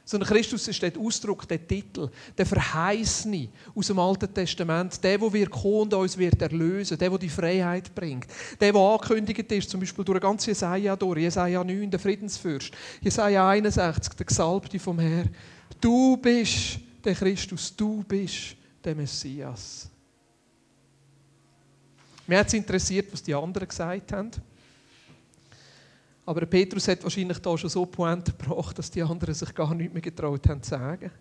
sondern 0.05 0.29
Christus 0.29 0.67
ist 0.67 0.79
der 0.79 0.95
Ausdruck, 0.95 1.47
der 1.47 1.67
Titel, 1.67 2.07
der 2.37 2.45
Verheißene 2.45 3.49
aus 3.73 3.87
dem 3.87 3.97
Alten 3.97 4.31
Testament, 4.31 5.03
der, 5.03 5.19
wo 5.19 5.33
wir 5.33 5.49
kommen 5.49 5.81
und 5.81 5.93
uns 5.95 6.15
wird 6.15 6.39
erlösen, 6.39 6.95
der, 6.99 7.09
der 7.09 7.17
die 7.17 7.29
Freiheit 7.29 7.95
bringt, 7.95 8.27
der, 8.59 8.71
der 8.71 8.79
angekündigt 8.79 9.51
ist, 9.51 9.71
zum 9.71 9.79
Beispiel 9.79 10.05
durch 10.05 10.21
ganz 10.21 10.45
Jesaja 10.45 10.95
durch, 10.95 11.17
Jesaja 11.17 11.63
9, 11.63 11.89
der 11.89 11.99
Friedensfürst, 11.99 12.71
Jesaja 13.01 13.49
61, 13.49 14.13
der 14.13 14.25
Gesalbte 14.27 14.77
vom 14.77 14.99
Herr. 14.99 15.25
Du 15.81 16.15
bist 16.17 16.79
der 17.03 17.15
Christus, 17.15 17.75
du 17.75 18.03
bist 18.03 18.55
der 18.83 18.93
Messias. 18.93 19.89
Mir 22.27 22.37
hat 22.37 22.47
es 22.47 22.53
interessiert, 22.53 23.11
was 23.11 23.23
die 23.23 23.33
anderen 23.33 23.67
gesagt 23.67 24.11
haben. 24.11 24.29
Aber 26.25 26.45
Petrus 26.45 26.87
hat 26.87 27.03
wahrscheinlich 27.03 27.39
da 27.39 27.57
schon 27.57 27.69
so 27.69 27.85
Pointe 27.85 28.31
gebracht, 28.31 28.79
dass 28.79 28.89
die 28.89 29.03
anderen 29.03 29.33
sich 29.33 29.53
gar 29.53 29.73
nicht 29.75 29.93
mehr 29.93 30.01
getraut 30.01 30.47
haben 30.47 30.63
zu 30.63 30.69
sagen. 30.69 31.11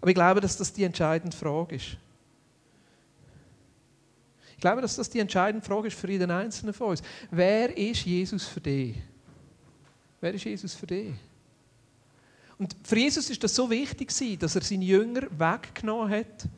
Aber 0.00 0.10
ich 0.10 0.14
glaube, 0.14 0.40
dass 0.40 0.56
das 0.56 0.72
die 0.72 0.84
entscheidende 0.84 1.36
Frage 1.36 1.76
ist. 1.76 1.96
Ich 4.50 4.60
glaube, 4.60 4.82
dass 4.82 4.96
das 4.96 5.08
die 5.08 5.20
entscheidende 5.20 5.64
Frage 5.64 5.88
ist 5.88 5.98
für 5.98 6.10
jeden 6.10 6.30
Einzelnen 6.30 6.74
von 6.74 6.90
uns. 6.90 7.02
Wer 7.30 7.76
ist 7.76 8.04
Jesus 8.04 8.46
für 8.46 8.60
dich? 8.60 8.96
Wer 10.20 10.34
ist 10.34 10.44
Jesus 10.44 10.74
für 10.74 10.86
dich? 10.86 11.14
Und 12.58 12.76
für 12.84 12.96
Jesus 12.96 13.28
ist 13.30 13.42
das 13.42 13.54
so 13.54 13.70
wichtig, 13.70 14.12
dass 14.38 14.54
er 14.54 14.62
seine 14.62 14.84
Jünger 14.84 15.22
weggenommen 15.36 16.10
hat 16.10 16.48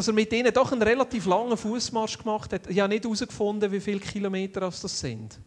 dass 0.00 0.08
er 0.08 0.14
mit 0.14 0.32
ihnen 0.32 0.50
doch 0.50 0.72
einen 0.72 0.80
relativ 0.80 1.26
langen 1.26 1.58
Fußmarsch 1.58 2.16
gemacht 2.16 2.54
hat. 2.54 2.70
Ich 2.70 2.80
habe 2.80 2.88
nicht 2.88 3.04
herausgefunden, 3.04 3.70
wie 3.70 3.80
viele 3.80 4.00
Kilometer 4.00 4.60
das 4.60 4.80
sind. 4.98 5.38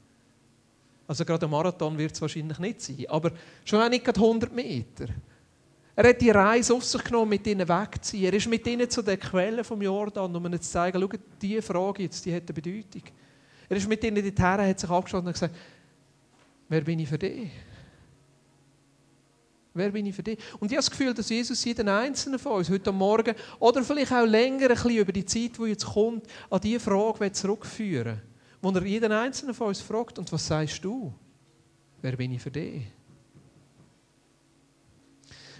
Also 1.07 1.25
gerade 1.25 1.48
ein 1.48 1.50
Marathon 1.50 1.98
wird 1.98 2.12
es 2.12 2.22
wahrscheinlich 2.22 2.60
nicht 2.60 2.79
sein, 2.79 3.05
aber 3.10 3.31
schon 3.65 3.81
auch 3.81 3.89
nicht 3.89 4.05
gerade 4.05 4.19
100 4.19 4.53
Meter. 4.53 5.05
Er 5.95 6.07
hat 6.07 6.22
die 6.22 6.29
Reise 6.29 6.75
auf 6.75 6.86
sich 6.86 7.03
genommen, 7.03 7.29
mit 7.29 7.48
ihnen 7.48 7.67
wegzuziehen. 7.67 8.25
Er 8.25 8.33
ist 8.33 8.48
mit 8.48 8.67
ihnen 8.67 8.88
zu 8.88 9.01
der 9.01 9.17
Quelle 9.17 9.63
vom 9.63 9.81
Jordan, 9.81 10.36
um 10.36 10.45
ihnen 10.45 10.62
zu 10.62 10.69
zeigen, 10.69 11.01
schau, 11.01 11.17
diese 11.41 11.63
Frage 11.63 12.03
jetzt, 12.03 12.24
die 12.24 12.36
hat 12.36 12.43
eine 12.43 12.53
Bedeutung. 12.53 13.01
Er 13.67 13.77
ist 13.77 13.89
mit 13.89 14.03
ihnen 14.03 14.24
dorthin, 14.24 14.67
hat 14.67 14.79
sich 14.79 14.89
abgeschaut 14.89 15.25
und 15.25 15.33
gesagt, 15.33 15.55
wer 16.69 16.81
bin 16.81 17.00
ich 17.00 17.10
für 17.10 17.17
dich? 17.17 17.50
Wer 19.74 19.89
bin 19.89 20.06
ich 20.06 20.15
für 20.15 20.24
dich? 20.24 20.38
Und 20.60 20.72
ich 20.72 20.77
habe 20.77 20.86
das 20.86 20.92
Gefühl, 20.92 21.13
dass 21.13 21.30
Jesus 21.30 21.63
jeden 21.65 21.89
Einzelnen 21.89 22.38
von 22.38 22.53
uns 22.53 22.70
heute 22.70 22.92
Morgen 22.92 23.36
oder 23.60 23.84
vielleicht 23.84 24.12
auch 24.12 24.25
länger 24.25 24.70
ein 24.70 24.75
bisschen 24.75 24.98
über 24.98 25.12
die 25.12 25.25
Zeit, 25.25 25.58
die 25.58 25.70
jetzt 25.70 25.86
kommt, 25.86 26.27
an 26.50 26.62
diese 26.62 26.80
Frage 26.80 27.32
zurückführen 27.32 28.22
wo 28.63 28.70
er 28.72 28.86
jeden 28.86 29.12
einzelnen 29.12 29.53
von 29.53 29.68
uns 29.68 29.82
fragt, 29.82 30.18
und 30.18 30.32
was 30.32 30.48
sagst 30.48 30.84
du? 30.86 31.13
Wer 32.01 32.15
bin 32.15 32.32
ich 32.32 32.42
für 32.42 32.50
dich? 32.50 32.84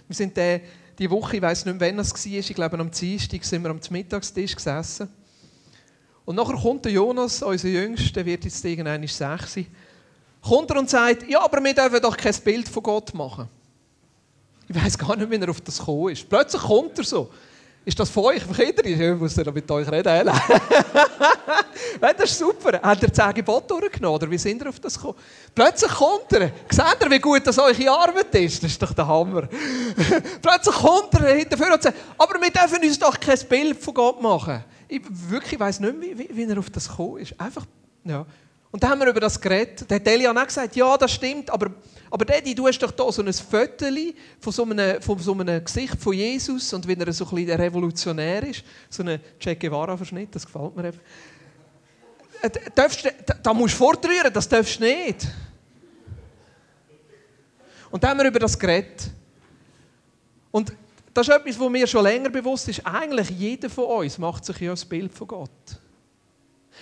Wir 0.08 0.16
sind 0.16 0.34
die, 0.34 0.60
die 0.98 1.10
Woche, 1.10 1.36
ich 1.36 1.42
weiß 1.42 1.66
nicht 1.66 1.78
mehr, 1.78 1.90
wann 1.90 1.98
es 1.98 2.12
war, 2.12 2.32
ich 2.32 2.54
glaube 2.54 2.78
am 2.78 2.90
Dienstag 2.90 3.44
sind 3.44 3.62
wir 3.62 3.70
am 3.70 3.80
Mittagstisch 3.90 4.56
gesessen. 4.56 5.08
Und 6.24 6.36
nachher 6.36 6.56
kommt 6.56 6.86
der 6.86 6.92
Jonas, 6.92 7.42
unser 7.42 7.68
Jüngster, 7.68 8.24
wird 8.24 8.46
jetzt 8.46 8.64
irgendwann 8.64 9.06
sechs, 9.06 9.58
kommt 10.40 10.70
er 10.70 10.78
und 10.78 10.88
sagt, 10.88 11.28
ja, 11.28 11.44
aber 11.44 11.62
wir 11.62 11.74
dürfen 11.74 12.00
doch 12.00 12.16
kein 12.16 12.34
Bild 12.42 12.68
von 12.70 12.82
Gott 12.82 13.12
machen. 13.12 13.50
Ich 14.68 14.74
weiß 14.74 14.98
gar 14.98 15.16
nicht, 15.16 15.30
wie 15.30 15.36
er 15.36 15.50
auf 15.50 15.60
das 15.60 15.78
gekommen 15.78 16.10
ist. 16.10 16.28
Plötzlich 16.28 16.62
kommt 16.62 16.98
er 16.98 17.04
so. 17.04 17.30
Ist 17.86 18.00
das 18.00 18.08
von 18.08 18.24
euch, 18.24 18.42
Kinder? 18.56 18.84
Ich 18.86 19.20
muss 19.20 19.36
ja 19.36 19.50
mit 19.50 19.70
euch 19.70 19.86
reden. 19.90 20.26
das 22.00 22.30
ist 22.30 22.38
super. 22.38 22.80
Hat 22.80 23.02
er 23.02 23.12
10 23.12 23.34
Gebote 23.34 23.78
durchgenommen? 23.78 24.16
Oder 24.16 24.30
wie 24.30 24.38
sind 24.38 24.62
ihr 24.62 24.70
auf 24.70 24.80
das 24.80 24.94
gekommen? 24.94 25.18
Plötzlich 25.54 25.90
kommt 25.90 26.32
er. 26.32 26.50
Seht 26.70 27.02
ihr, 27.02 27.10
wie 27.10 27.18
gut 27.18 27.46
das 27.46 27.58
eure 27.58 27.90
Arbeit 27.90 28.34
ist? 28.36 28.62
Das 28.62 28.70
ist 28.70 28.82
doch 28.82 28.94
der 28.94 29.06
Hammer. 29.06 29.42
Plötzlich 30.42 30.74
kommt 30.76 31.12
er 31.12 31.34
hinterher 31.34 31.74
und 31.74 31.82
sagt, 31.82 31.98
aber 32.16 32.40
wir 32.40 32.50
dürfen 32.50 32.82
uns 32.82 32.98
doch 32.98 33.20
kein 33.20 33.38
Bild 33.46 33.78
von 33.78 33.92
Gott 33.92 34.22
machen. 34.22 34.64
Ich 34.88 35.02
wirklich 35.28 35.60
weiss 35.60 35.78
nicht 35.78 35.98
mehr, 35.98 36.18
wie, 36.18 36.28
wie 36.32 36.44
er 36.44 36.58
auf 36.58 36.70
das 36.70 36.88
gekommen 36.88 37.18
ist. 37.18 37.38
Einfach, 37.38 37.66
ja. 38.04 38.24
Und 38.74 38.82
dann 38.82 38.90
haben 38.90 39.00
wir 39.02 39.06
über 39.06 39.20
das 39.20 39.40
geredet. 39.40 39.84
Da 39.86 39.94
hat 39.94 40.08
Elian 40.08 40.36
auch 40.36 40.44
gesagt, 40.44 40.74
ja, 40.74 40.98
das 40.98 41.12
stimmt, 41.12 41.48
aber, 41.48 41.70
aber 42.10 42.24
Daddy, 42.24 42.56
du 42.56 42.66
hast 42.66 42.80
doch 42.80 42.92
hier 42.92 43.12
so 43.12 43.22
ein 43.22 43.32
Foto 43.32 43.86
von 44.40 44.52
so 44.52 44.64
einem, 44.64 45.00
von 45.00 45.16
so 45.20 45.32
einem 45.32 45.64
Gesicht 45.64 45.94
von 46.00 46.12
Jesus 46.12 46.72
und 46.72 46.84
wenn 46.88 47.00
er 47.00 47.12
so 47.12 47.24
ein 47.24 47.36
bisschen 47.36 47.60
revolutionär 47.60 48.42
ist, 48.42 48.64
so 48.90 49.04
ein 49.04 49.20
Che 49.38 49.54
Guevara-Verschnitt, 49.54 50.34
das 50.34 50.44
gefällt 50.44 50.74
mir 50.74 50.88
eben. 50.88 50.98
Äh, 52.42 52.50
darfst, 52.74 53.04
da, 53.24 53.34
da 53.34 53.54
musst 53.54 53.74
du 53.74 53.78
fortrühren, 53.78 54.32
das 54.32 54.48
darfst 54.48 54.80
du 54.80 54.84
nicht. 54.86 55.24
Und 57.92 58.02
dann 58.02 58.10
haben 58.10 58.18
wir 58.18 58.26
über 58.26 58.40
das 58.40 58.58
geredet. 58.58 59.08
Und 60.50 60.72
das 61.14 61.28
ist 61.28 61.32
etwas, 61.32 61.60
was 61.60 61.70
mir 61.70 61.86
schon 61.86 62.02
länger 62.02 62.28
bewusst 62.28 62.68
ist. 62.68 62.84
Eigentlich 62.84 63.30
jeder 63.30 63.70
von 63.70 63.84
uns 63.84 64.18
macht 64.18 64.44
sich 64.44 64.58
ja 64.58 64.72
ein 64.72 64.88
Bild 64.88 65.14
von 65.14 65.28
Gott. 65.28 65.78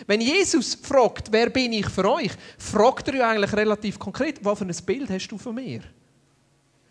Wenn 0.07 0.21
Jesus 0.21 0.75
fragt, 0.75 1.31
wer 1.31 1.51
bin 1.51 1.73
ich 1.73 1.89
für 1.89 2.11
euch, 2.11 2.33
fragt 2.59 3.09
er 3.09 3.15
ja 3.15 3.31
eigentlich 3.31 3.53
relativ 3.53 3.99
konkret, 3.99 4.45
was 4.45 4.59
für 4.59 4.65
ein 4.65 4.77
Bild 4.87 5.11
hast 5.11 5.29
du 5.29 5.39
von 5.39 5.55
mir? 5.55 5.81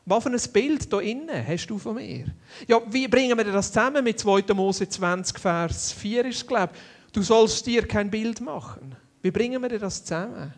Was 0.05 0.23
für 0.23 0.29
ein 0.29 0.53
Bild 0.53 0.87
hier 0.89 1.01
innen 1.01 1.47
hast 1.47 1.67
du 1.67 1.77
von 1.77 1.95
mir? 1.95 2.25
Ja, 2.67 2.81
wie 2.89 3.07
bringen 3.07 3.37
wir 3.37 3.45
das 3.45 3.67
zusammen 3.67 4.03
mit 4.03 4.19
2. 4.19 4.53
Mose 4.53 4.87
20, 4.87 5.39
Vers 5.39 5.91
4 5.93 6.25
ist 6.25 6.37
es, 6.37 6.47
glaube 6.47 6.73
ich. 6.73 7.11
Du 7.11 7.21
sollst 7.21 7.65
dir 7.65 7.87
kein 7.87 8.09
Bild 8.09 8.41
machen. 8.41 8.95
Wie 9.21 9.31
bringen 9.31 9.61
wir 9.61 9.77
das 9.77 10.03
zusammen? 10.03 10.53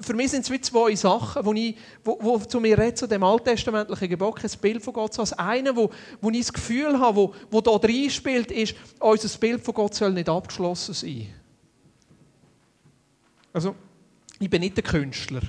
Für 0.00 0.14
mich 0.14 0.30
sind 0.30 0.42
es 0.42 0.50
wie 0.50 0.60
zwei 0.60 0.94
Sachen, 0.94 1.44
wo, 1.44 1.52
ich, 1.52 1.76
wo, 2.04 2.18
wo 2.20 2.38
zu 2.38 2.60
mir 2.60 2.78
redet, 2.78 2.98
zu 2.98 3.06
dem 3.06 3.22
alttestamentlichen 3.22 4.08
Gebot, 4.08 4.42
ein 4.44 4.50
Bild 4.60 4.82
von 4.82 4.92
Gott. 4.92 5.14
So 5.14 5.22
als 5.22 5.32
einer, 5.32 5.74
wo, 5.74 5.90
wo 6.20 6.30
ich 6.30 6.40
das 6.40 6.52
Gefühl 6.52 6.98
habe, 6.98 7.16
wo, 7.16 7.34
wo 7.50 7.60
da 7.60 7.78
drin 7.78 8.10
spielt, 8.10 8.50
ist, 8.50 8.74
unser 9.00 9.38
Bild 9.38 9.64
von 9.64 9.74
Gott 9.74 9.94
soll 9.94 10.12
nicht 10.12 10.28
abgeschlossen 10.28 10.94
sein. 10.94 11.28
Also, 13.52 13.74
ich 14.38 14.50
bin 14.50 14.60
nicht 14.60 14.76
der 14.76 14.84
Künstler. 14.84 15.40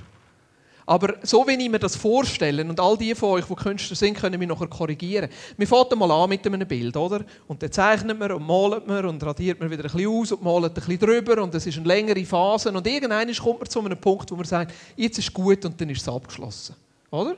Aber 0.88 1.16
so 1.22 1.46
wie 1.46 1.52
ich 1.52 1.68
mir 1.68 1.78
das 1.78 1.96
vorstelle, 1.96 2.64
und 2.64 2.80
all 2.80 2.96
die 2.96 3.14
von 3.14 3.32
euch, 3.32 3.44
die 3.44 3.54
Künstler 3.54 3.94
sind, 3.94 4.16
können 4.16 4.38
mich 4.38 4.48
nachher 4.48 4.68
korrigieren. 4.68 5.28
Wir 5.58 5.66
fangen 5.66 5.98
mal 5.98 6.10
an 6.10 6.30
mit 6.30 6.46
einem 6.46 6.66
Bild, 6.66 6.96
oder? 6.96 7.26
Und 7.46 7.62
dann 7.62 7.70
zeichnet 7.70 8.18
man 8.18 8.32
und 8.32 8.46
malt 8.46 8.86
man 8.86 9.04
und 9.04 9.22
radiert 9.22 9.60
man 9.60 9.70
wieder 9.70 9.84
ein 9.84 9.92
bisschen 9.92 10.08
aus 10.08 10.32
und 10.32 10.42
malt 10.42 10.64
ein 10.64 10.72
bisschen 10.72 10.98
drüber 10.98 11.42
und 11.42 11.54
es 11.54 11.66
ist 11.66 11.76
eine 11.76 11.86
längere 11.86 12.24
Phase 12.24 12.72
und 12.72 12.86
irgendwann 12.86 13.30
kommt 13.34 13.60
man 13.60 13.68
zu 13.68 13.80
einem 13.80 13.98
Punkt, 13.98 14.30
wo 14.30 14.36
man 14.36 14.46
sagt, 14.46 14.72
jetzt 14.96 15.18
ist 15.18 15.30
gut 15.34 15.62
und 15.66 15.78
dann 15.78 15.90
ist 15.90 16.00
es 16.00 16.08
abgeschlossen. 16.08 16.74
Oder? 17.10 17.36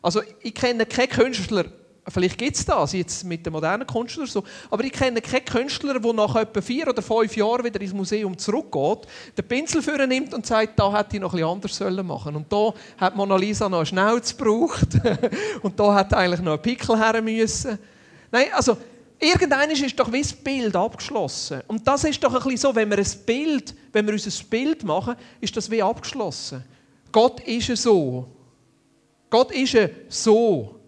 Also 0.00 0.22
ich 0.40 0.54
kenne 0.54 0.86
keinen 0.86 1.08
Künstler, 1.08 1.64
Vielleicht 2.08 2.36
gibt 2.36 2.56
es 2.56 2.64
das 2.64 2.92
jetzt 2.94 3.22
mit 3.22 3.46
den 3.46 3.52
modernen 3.52 3.86
Künstlern 3.86 4.26
so. 4.26 4.42
Aber 4.70 4.82
ich 4.82 4.92
kenne 4.92 5.20
keinen 5.20 5.44
Künstler, 5.44 6.00
der 6.00 6.12
nach 6.12 6.34
etwa 6.34 6.60
vier 6.60 6.88
oder 6.88 7.00
fünf 7.00 7.36
Jahren 7.36 7.64
wieder 7.64 7.80
ins 7.80 7.92
Museum 7.92 8.36
zurückgeht, 8.36 9.06
den 9.38 9.46
Pinsel 9.46 9.82
für 9.82 10.04
nimmt 10.04 10.34
und 10.34 10.44
sagt, 10.44 10.76
da 10.80 10.92
hätte 10.98 11.16
ich 11.16 11.22
noch 11.22 11.32
etwas 11.32 11.48
anders 11.48 11.76
sollen 11.76 12.10
Und 12.10 12.52
da 12.52 12.74
hat 12.96 13.14
Mona 13.14 13.36
Lisa 13.36 13.68
noch 13.68 13.78
eine 13.78 13.86
Schnauze 13.86 14.34
gebraucht. 14.34 14.88
und 15.62 15.78
da 15.78 15.94
hat 15.94 16.12
eigentlich 16.12 16.40
noch 16.40 16.54
ein 16.54 16.62
Pickel 16.62 16.98
her 16.98 17.22
müssen. 17.22 17.78
Nein, 18.32 18.46
also 18.52 18.76
irgendwann 19.20 19.70
ist 19.70 19.98
doch 19.98 20.12
wie 20.12 20.22
das 20.22 20.32
Bild 20.32 20.74
abgeschlossen. 20.74 21.60
Und 21.68 21.86
das 21.86 22.02
ist 22.02 22.22
doch 22.22 22.34
ein 22.34 22.42
bisschen 22.42 22.56
so, 22.56 22.74
wenn 22.74 22.90
wir 22.90 22.98
ein 22.98 23.24
Bild, 23.24 23.76
wenn 23.92 24.06
wir 24.06 24.14
uns 24.14 24.26
ein 24.26 24.48
Bild 24.48 24.82
machen, 24.82 25.14
ist 25.40 25.56
das 25.56 25.70
wie 25.70 25.80
abgeschlossen. 25.80 26.64
Gott 27.12 27.40
ist 27.46 27.76
so. 27.76 28.26
Gott 29.30 29.52
ist 29.52 29.76
so. 30.08 30.81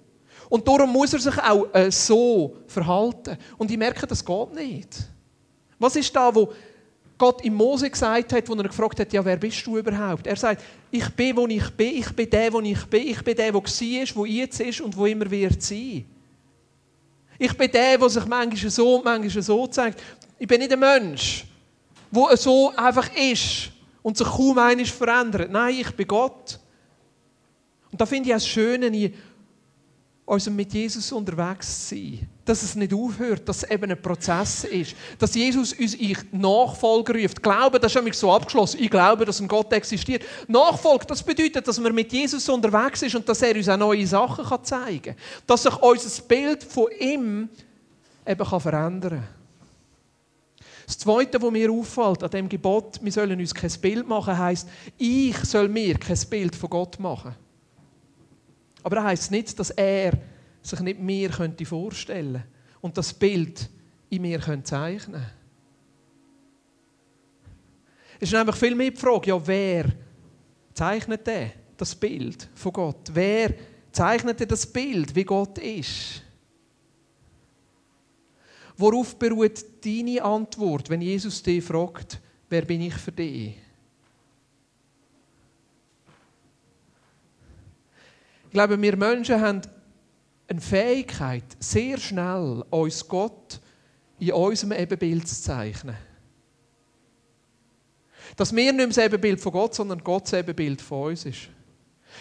Und 0.55 0.69
darum 0.69 0.93
muss 0.93 1.13
er 1.13 1.19
sich 1.19 1.37
auch 1.37 1.67
äh, 1.75 1.91
so 1.91 2.55
verhalten. 2.69 3.37
Und 3.59 3.73
ich 3.73 3.77
merke, 3.77 4.07
das 4.07 4.25
geht 4.25 4.55
nicht. 4.55 4.89
Was 5.81 5.97
ist 5.97 6.15
da, 6.15 6.33
wo 6.33 6.53
Gott 7.19 7.45
im 7.45 7.55
Mose 7.55 7.91
gesagt 7.91 8.33
hat, 8.33 8.49
wo 8.49 8.55
er 8.55 8.63
gefragt 8.63 9.01
hat, 9.01 9.13
ja, 9.13 9.25
wer 9.25 9.37
bist 9.37 9.67
du 9.67 9.79
überhaupt? 9.79 10.29
Er 10.29 10.37
sagt, 10.37 10.63
ich 10.93 11.09
bin, 11.09 11.37
wo 11.37 11.49
ich 11.49 11.69
bin, 11.71 11.97
ich 11.97 12.09
bin 12.13 12.31
der, 12.31 12.53
wo 12.53 12.61
ich 12.61 12.87
bin, 12.87 13.09
ich 13.09 13.21
bin 13.25 13.35
der, 13.35 13.51
der 13.51 13.55
war, 13.55 13.63
wo 14.15 14.25
jetzt 14.25 14.61
ist 14.61 14.81
und 14.81 14.97
wo 14.97 15.07
immer 15.07 15.29
wird 15.29 15.61
sein. 15.61 16.05
Ich 17.37 17.57
bin 17.57 17.73
der, 17.73 17.99
der 17.99 18.09
sich 18.09 18.25
manchmal 18.25 18.71
so 18.71 18.95
und 18.95 19.05
manchmal 19.05 19.43
so 19.43 19.67
zeigt. 19.67 20.01
Ich 20.39 20.47
bin 20.47 20.61
nicht 20.61 20.73
ein 20.73 20.79
Mensch, 20.79 21.47
der 22.13 22.37
so 22.37 22.73
einfach 22.77 23.11
ist 23.17 23.73
und 24.03 24.17
sich 24.17 24.29
kaum 24.29 24.57
eines 24.59 24.91
verändert. 24.91 25.51
Nein, 25.51 25.81
ich 25.81 25.91
bin 25.97 26.07
Gott. 26.07 26.61
Und 27.91 28.01
da 28.01 28.07
finde 28.07 28.29
ich 28.29 28.35
das 28.37 28.47
Schöne, 28.47 28.89
also 30.27 30.51
mit 30.51 30.73
Jesus 30.73 31.13
unterwegs 31.13 31.89
sein. 31.89 32.27
Dass 32.45 32.63
es 32.63 32.75
nicht 32.75 32.95
aufhört, 32.95 33.47
dass 33.49 33.63
es 33.63 33.71
eben 33.71 33.91
ein 33.91 34.01
Prozess 34.01 34.65
ist. 34.65 34.95
Dass 35.19 35.35
Jesus 35.35 35.73
uns 35.75 35.95
ich 35.95 36.19
Nachfolger 36.33 37.15
ruft. 37.15 37.43
Glauben, 37.43 37.81
das 37.81 37.93
ist 37.93 37.97
nämlich 37.97 38.17
so 38.17 38.33
abgeschlossen. 38.33 38.81
Ich 38.81 38.91
glaube, 38.91 39.25
dass 39.25 39.41
ein 39.41 39.49
Gott 39.49 39.73
existiert. 39.73 40.23
Nachfolge, 40.49 41.07
das 41.07 41.23
bedeutet, 41.23 41.67
dass 41.69 41.79
man 41.79 41.95
mit 41.95 42.13
Jesus 42.13 42.49
unterwegs 42.49 43.03
ist 43.03 43.15
und 43.15 43.29
dass 43.29 43.43
er 43.43 43.55
uns 43.55 43.69
auch 43.69 43.77
neue 43.77 44.07
Sachen 44.07 44.45
kann 44.45 44.65
zeigen 44.65 45.03
kann. 45.03 45.17
Dass 45.47 45.63
sich 45.63 45.77
unser 45.77 46.23
Bild 46.23 46.65
von 46.65 46.87
ihm 46.99 47.49
eben 48.27 48.47
kann 48.47 48.61
verändern 48.61 49.11
kann. 49.11 49.29
Das 50.87 50.99
Zweite, 50.99 51.41
was 51.41 51.51
mir 51.51 51.71
auffällt 51.71 52.23
an 52.23 52.31
dem 52.31 52.49
Gebot, 52.49 52.99
wir 53.03 53.13
sollen 53.13 53.39
uns 53.41 53.55
kein 53.55 53.73
Bild 53.81 54.07
machen, 54.07 54.37
heisst, 54.37 54.69
ich 54.99 55.37
soll 55.39 55.69
mir 55.69 55.99
kein 55.99 56.19
Bild 56.29 56.55
von 56.55 56.69
Gott 56.69 56.99
machen. 57.01 57.35
Aber 58.85 58.97
das 58.97 59.05
heisst 59.05 59.31
nicht, 59.33 59.59
dass 59.59 59.71
er 59.71 60.13
sich 60.63 60.81
nicht 60.81 61.01
mir 61.01 61.31
könnte 61.31 61.65
vorstellen 61.65 62.45
und 62.81 62.97
das 62.97 63.13
Bild 63.13 63.69
in 64.11 64.23
mir 64.23 64.39
könnte 64.39 64.65
zeichnen 64.65 65.27
Es 68.21 68.29
ist 68.29 68.35
einfach 68.35 68.57
viel 68.57 68.75
mehr 68.75 68.91
die 68.91 68.97
Frage, 68.97 69.31
ja, 69.31 69.47
wer 69.47 69.87
zeichnet 70.73 71.27
der 71.27 71.53
das 71.77 71.95
Bild 71.95 72.49
von 72.55 72.73
Gott? 72.73 73.11
Wer 73.13 73.55
zeichnet 73.91 74.51
das 74.51 74.67
Bild, 74.67 75.15
wie 75.15 75.25
Gott 75.25 75.59
ist? 75.59 76.23
Worauf 78.77 79.19
beruht 79.19 79.65
deine 79.85 80.23
Antwort, 80.23 80.91
wenn 80.91 81.01
Jesus 81.01 81.43
dich 81.43 81.65
fragt, 81.65 82.21
wer 82.49 82.63
bin 82.63 82.83
ich 82.83 82.95
für 82.95 83.13
dich? 83.13 83.57
Ich 88.44 88.44
glaube, 88.55 88.81
wir 88.81 88.97
Menschen 88.97 89.41
haben 89.41 89.61
eine 90.49 90.61
Fähigkeit, 90.61 91.45
sehr 91.59 91.99
schnell 91.99 92.65
uns 92.71 93.07
Gott 93.07 93.61
in 94.19 94.33
unserem 94.33 94.73
Ebenbild 94.73 95.29
zu 95.29 95.43
zeichnen. 95.43 95.97
Dass 98.37 98.55
wir 98.55 98.73
nicht 98.73 98.91
das 98.91 98.99
Ebenbild 98.99 99.41
von 99.41 99.53
Gott, 99.53 99.75
sondern 99.75 100.03
Gott 100.03 100.25
das 100.25 100.35
Ebenbild 100.35 100.81
von 100.81 101.11
uns 101.11 101.27
ist. 101.27 101.49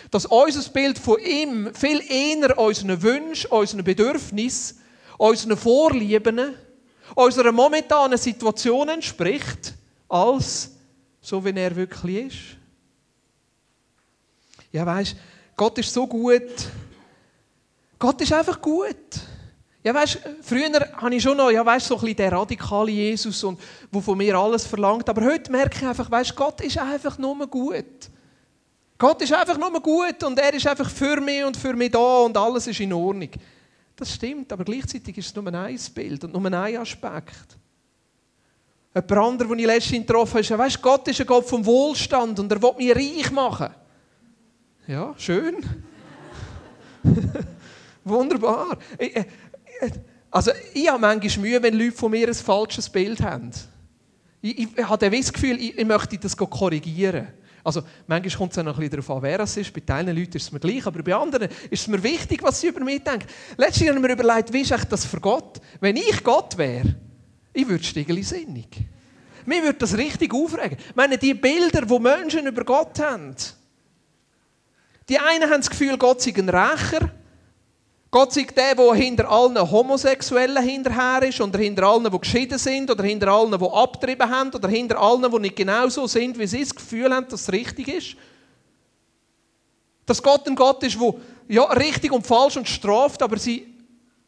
Dass 0.10 0.26
unser 0.26 0.68
Bild 0.72 0.98
von 0.98 1.20
ihm 1.20 1.74
viel 1.74 2.02
eher 2.10 2.58
unseren 2.58 3.02
Wünschen, 3.02 3.52
unseren 3.52 3.84
Bedürfnissen, 3.84 4.80
unseren 5.18 5.56
Vorlieben, 5.56 6.56
unserer 7.16 7.52
momentanen 7.52 8.18
Situation 8.18 8.90
entspricht, 8.90 9.76
als 10.10 10.72
so, 11.22 11.46
wie 11.46 11.52
er 11.52 11.76
wirklich 11.76 12.26
ist. 12.26 12.58
Ja, 14.72 14.86
weißt 14.86 15.16
Gott 15.56 15.78
ist 15.78 15.94
so 15.94 16.08
gut. 16.08 16.68
Gott 18.00 18.22
ist 18.22 18.34
einfach 18.34 18.62
gut. 18.62 18.98
Ja, 19.84 19.94
weißt, 19.94 20.20
früher 20.42 20.72
habe 20.96 21.14
ich 21.14 21.22
schon 21.22 21.36
noch, 21.36 21.52
ja, 21.52 21.66
weißt, 21.66 21.88
so 21.88 21.96
ein 21.96 22.02
bisschen 22.02 22.16
der 22.16 22.32
radikale 22.32 22.92
Jesus 22.92 23.44
und 23.44 23.60
wo 23.92 24.00
von 24.00 24.18
mir 24.18 24.36
alles 24.36 24.66
verlangt. 24.66 25.08
Aber 25.10 25.26
heute 25.26 25.52
merke 25.52 25.78
ich 25.78 25.86
einfach, 25.86 26.10
weißt, 26.10 26.36
Gott 26.36 26.62
ist 26.62 26.78
einfach 26.78 27.18
nur 27.18 27.46
gut. 27.48 28.10
Gott 28.98 29.22
ist 29.22 29.34
einfach 29.34 29.58
nur 29.58 29.72
gut 29.82 30.24
und 30.24 30.40
er 30.40 30.54
ist 30.54 30.66
einfach 30.66 30.90
für 30.90 31.20
mich 31.20 31.44
und 31.44 31.58
für 31.58 31.74
mich 31.74 31.92
da 31.92 32.20
und 32.20 32.38
alles 32.38 32.68
ist 32.68 32.80
in 32.80 32.94
Ordnung. 32.94 33.32
Das 33.96 34.14
stimmt, 34.14 34.52
aber 34.54 34.64
gleichzeitig 34.64 35.18
ist 35.18 35.28
es 35.28 35.36
nur 35.36 35.54
ein 35.54 35.80
Bild 35.94 36.24
und 36.24 36.34
nur 36.34 36.46
ein 36.46 36.78
Aspekt. 36.78 37.58
Jemand 38.96 39.12
anderer, 39.12 39.50
den 39.50 39.60
ich 39.60 39.66
letztens 39.66 40.08
getroffen 40.08 40.44
habe, 40.44 40.58
weißt, 40.60 40.82
Gott 40.82 41.08
ist 41.10 41.20
ein 41.20 41.28
Gott 41.28 41.46
vom 41.46 41.66
Wohlstand 41.66 42.40
und 42.40 42.52
er 42.52 42.62
will 42.62 42.74
mich 42.78 42.96
reich 42.96 43.32
machen. 43.32 43.70
Ja, 44.88 45.14
schön. 45.18 45.56
Wunderbar. 48.04 48.78
Äh, 48.98 49.24
also, 50.30 50.52
ich 50.74 50.90
habe 50.90 51.00
manchmal 51.00 51.46
Mühe, 51.46 51.64
wenn 51.64 51.78
Leute 51.78 51.94
von 51.94 52.12
mir 52.12 52.28
ein 52.28 52.34
falsches 52.34 52.90
Bild 52.90 53.22
haben. 53.22 53.52
Ich, 54.42 54.60
ich, 54.60 54.84
habe 54.84 55.10
das 55.10 55.32
Gefühl, 55.32 55.58
ich, 55.62 55.78
ich 55.78 55.86
möchte 55.86 56.18
das 56.18 56.36
korrigieren. 56.36 57.28
Also, 57.64 57.82
manchmal 58.08 58.38
kommt 58.38 58.52
es 58.52 58.58
auch 58.58 58.64
noch 58.64 58.74
ein 58.74 58.80
bisschen 58.80 59.02
darauf 59.02 59.10
an, 59.12 59.22
wer 59.22 59.40
es 59.40 59.56
ist. 59.56 59.74
Bei 59.74 59.80
teilen 59.80 60.18
Leuten 60.18 60.36
ist 60.36 60.44
es 60.44 60.52
mir 60.52 60.60
gleich, 60.60 60.86
aber 60.86 61.02
bei 61.02 61.16
anderen 61.16 61.48
ist 61.70 61.82
es 61.82 61.88
mir 61.88 62.04
wichtig, 62.04 62.44
was 62.44 62.60
sie 62.60 62.68
über 62.68 62.84
mich 62.84 63.02
denken. 63.04 63.28
Letztens 63.56 63.88
habe 63.88 64.00
ich 64.00 64.06
mir 64.06 64.12
überlegt, 64.12 64.52
wie 64.52 64.62
ist 64.62 64.76
das 64.90 65.06
für 65.06 65.22
Gott? 65.22 65.62
Wenn 65.80 65.96
ich 65.96 66.22
Gott 66.24 66.58
wäre, 66.58 66.96
ich 67.54 67.68
würde 67.68 67.84
stiegeli 67.84 68.24
sinnig. 68.24 68.68
Mir 69.46 69.64
würde 69.64 69.80
das 69.80 69.98
richtig 69.98 70.34
aufregen. 70.34 70.78
Ich 70.78 70.96
meine, 70.96 71.18
die 71.18 71.34
Bilder, 71.34 71.86
die 71.86 72.00
Menschen 72.00 72.48
über 72.48 72.66
Gott 72.66 73.00
haben. 73.00 73.36
Die 75.10 75.20
einen 75.20 75.50
haben 75.50 75.62
das 75.62 75.70
Gefühl, 75.70 75.98
Gott 75.98 76.22
sei 76.22 76.34
ein 76.36 76.50
Rächer. 76.50 77.10
Gott 78.12 78.32
sei 78.32 78.44
der, 78.44 78.76
der 78.76 78.94
hinter 78.94 79.30
allen 79.30 79.60
Homosexuellen 79.60 80.64
hinterher 80.64 81.24
ist, 81.24 81.42
oder 81.42 81.58
hinter 81.58 81.84
allen, 81.84 82.10
die 82.10 82.20
geschieden 82.20 82.60
sind, 82.60 82.92
oder 82.92 83.04
hinter 83.04 83.30
allen, 83.30 83.58
die 83.58 83.66
abgetrieben 83.66 84.30
haben, 84.30 84.54
oder 84.54 84.70
hinter 84.70 85.00
allen, 85.00 85.30
die 85.32 85.40
nicht 85.40 85.56
genau 85.56 85.90
so 85.90 86.06
sind, 86.06 86.38
wie 86.38 86.46
sie 86.46 86.62
das 86.62 86.76
Gefühl 86.76 87.14
haben, 87.14 87.28
dass 87.28 87.42
es 87.42 87.52
richtig 87.52 87.88
ist. 87.88 88.16
Dass 90.06 90.22
Gott 90.22 90.48
ein 90.48 90.56
Gott 90.56 90.84
ist, 90.84 91.00
der 91.00 91.14
ja, 91.48 91.64
richtig 91.64 92.12
und 92.12 92.26
falsch 92.26 92.58
und 92.58 92.68
straft, 92.68 93.24
aber 93.24 93.38
sie 93.38 93.68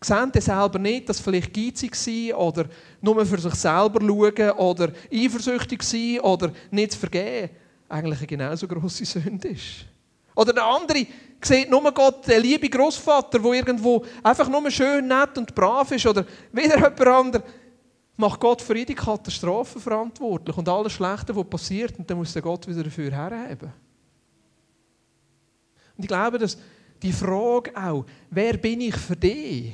sehen 0.02 0.32
das 0.34 0.46
selber 0.46 0.80
nicht, 0.80 1.08
dass 1.08 1.20
vielleicht 1.20 1.54
geizig 1.54 1.96
war 2.32 2.40
oder 2.40 2.66
nur 3.02 3.26
für 3.26 3.40
sich 3.40 3.56
selber 3.56 4.02
schauen 4.02 4.52
oder 4.52 4.92
eifersüchtig 5.14 5.84
sein 5.84 6.20
oder 6.22 6.52
nicht 6.72 6.94
zu 6.94 7.00
vergeben 7.00 7.50
eigentlich 7.88 8.20
eine 8.20 8.28
genauso 8.28 8.68
grosse 8.68 9.06
Sünde 9.06 9.50
ist. 9.50 9.86
Oder 10.36 10.54
der 10.54 10.66
andere 10.66 11.08
sieht 11.42 11.70
nur 11.70 11.92
Gott, 11.92 12.28
der 12.28 12.40
liebe 12.40 12.70
Großvater, 12.70 13.40
der 13.40 13.52
irgendwo 13.52 14.04
einfach 14.22 14.50
nur 14.50 14.70
schön, 14.70 15.08
nett 15.08 15.38
und 15.38 15.56
brav 15.56 15.92
ist. 15.92 16.06
Oder 16.06 16.26
wieder 16.52 16.76
jemand 16.76 17.02
anderes 17.02 17.44
macht 18.18 18.40
Gott 18.40 18.62
für 18.62 18.78
jede 18.78 18.96
Katastrophe 18.96 19.80
verantwortlich 19.80 20.56
und 20.58 20.70
alles 20.70 20.94
Schlechte, 20.94 21.36
was 21.36 21.50
passiert, 21.50 21.98
und 21.98 22.10
dann 22.10 22.18
muss 22.18 22.34
der 22.34 22.42
Gott 22.42 22.68
wieder 22.68 22.84
dafür 22.84 23.12
herheben. 23.12 23.74
Und 25.98 26.04
ich 26.04 26.08
glaube, 26.08 26.38
dass 26.38 26.58
die 27.02 27.12
Frage 27.12 27.72
auch, 27.76 28.06
wer 28.30 28.58
bin 28.58 28.82
ich 28.82 28.96
für 28.96 29.16
dich? 29.16 29.74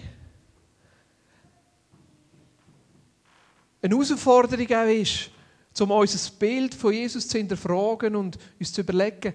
Eine 3.82 3.96
Herausforderung 3.96 4.68
auch 4.68 4.86
ist, 4.86 5.32
um 5.80 5.92
unser 5.92 6.32
Bild 6.38 6.76
von 6.76 6.94
Jesus 6.94 7.28
zu 7.28 7.38
hinterfragen 7.38 8.16
und 8.16 8.38
uns 8.60 8.74
zu 8.74 8.82
überlegen, 8.82 9.34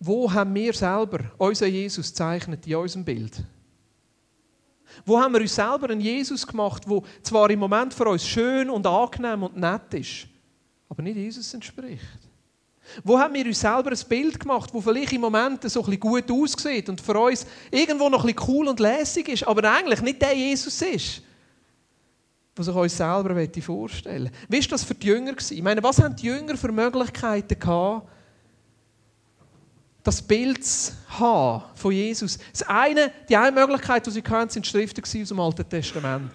wo 0.00 0.32
haben 0.32 0.54
wir 0.54 0.72
selber 0.72 1.18
unseren 1.36 1.70
Jesus 1.70 2.08
gezeichnet 2.08 2.66
in 2.66 2.76
unserem 2.76 3.04
Bild? 3.04 3.44
Wo 5.04 5.20
haben 5.20 5.34
wir 5.34 5.42
uns 5.42 5.54
selber 5.54 5.90
einen 5.90 6.00
Jesus 6.00 6.46
gemacht, 6.46 6.84
der 6.88 7.02
zwar 7.22 7.50
im 7.50 7.58
Moment 7.58 7.92
für 7.92 8.08
uns 8.08 8.26
schön 8.26 8.70
und 8.70 8.86
angenehm 8.86 9.42
und 9.42 9.56
nett 9.56 9.94
ist, 9.94 10.26
aber 10.88 11.02
nicht 11.02 11.16
Jesus 11.16 11.52
entspricht? 11.52 12.00
Wo 13.04 13.18
haben 13.18 13.34
wir 13.34 13.44
uns 13.44 13.60
selber 13.60 13.90
ein 13.90 14.08
Bild 14.08 14.40
gemacht, 14.40 14.70
das 14.74 14.82
vielleicht 14.82 15.12
im 15.12 15.20
Moment 15.20 15.70
so 15.70 15.80
ein 15.80 15.84
bisschen 15.84 16.00
gut 16.00 16.30
aussieht 16.30 16.88
und 16.88 17.00
für 17.00 17.18
uns 17.20 17.46
irgendwo 17.70 18.08
noch 18.08 18.24
ein 18.24 18.34
bisschen 18.34 18.48
cool 18.48 18.68
und 18.68 18.80
lässig 18.80 19.28
ist, 19.28 19.46
aber 19.46 19.70
eigentlich 19.70 20.00
nicht 20.00 20.20
der 20.20 20.34
Jesus 20.34 20.82
ist, 20.82 21.22
was 22.56 22.68
ich 22.68 22.74
uns 22.74 22.96
selber 22.96 23.48
vorstellen 23.60 24.24
möchte? 24.24 24.38
Wie 24.48 24.60
war 24.60 24.68
das 24.70 24.84
für 24.84 24.94
die 24.94 25.06
Jünger? 25.06 25.34
Ich 25.50 25.62
meine, 25.62 25.82
was 25.82 26.02
haben 26.02 26.16
die 26.16 26.26
Jünger 26.26 26.56
für 26.56 26.72
Möglichkeiten 26.72 27.58
gehabt, 27.58 28.08
das 30.02 30.22
Bild 30.22 30.64
haben 31.08 31.64
von 31.74 31.92
Jesus. 31.92 32.38
Das 32.52 32.62
eine, 32.62 33.12
die 33.28 33.36
eine 33.36 33.52
Möglichkeit, 33.52 34.06
die 34.06 34.10
sie 34.10 34.22
hatten, 34.22 34.50
sind 34.50 34.66
Schriften 34.66 35.02
aus 35.02 35.28
dem 35.28 35.40
Alten 35.40 35.68
Testament. 35.68 36.32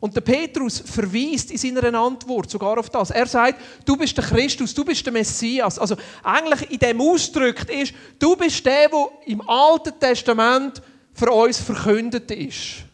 Und 0.00 0.14
der 0.14 0.20
Petrus 0.20 0.80
verweist 0.80 1.50
in 1.50 1.58
seiner 1.58 1.98
Antwort 1.98 2.50
sogar 2.50 2.78
auf 2.78 2.90
das. 2.90 3.10
Er 3.10 3.26
sagt, 3.26 3.60
du 3.84 3.96
bist 3.96 4.16
der 4.16 4.24
Christus, 4.24 4.74
du 4.74 4.84
bist 4.84 5.04
der 5.06 5.12
Messias. 5.12 5.78
Also 5.78 5.96
eigentlich 6.22 6.70
in 6.70 6.78
dem 6.78 7.00
Ausdruck 7.00 7.68
ist, 7.70 7.94
du 8.18 8.36
bist 8.36 8.64
der, 8.66 8.88
der 8.88 9.08
im 9.26 9.48
Alten 9.48 9.98
Testament 9.98 10.82
für 11.14 11.30
uns 11.30 11.58
verkündet 11.58 12.30
ist. 12.30 12.84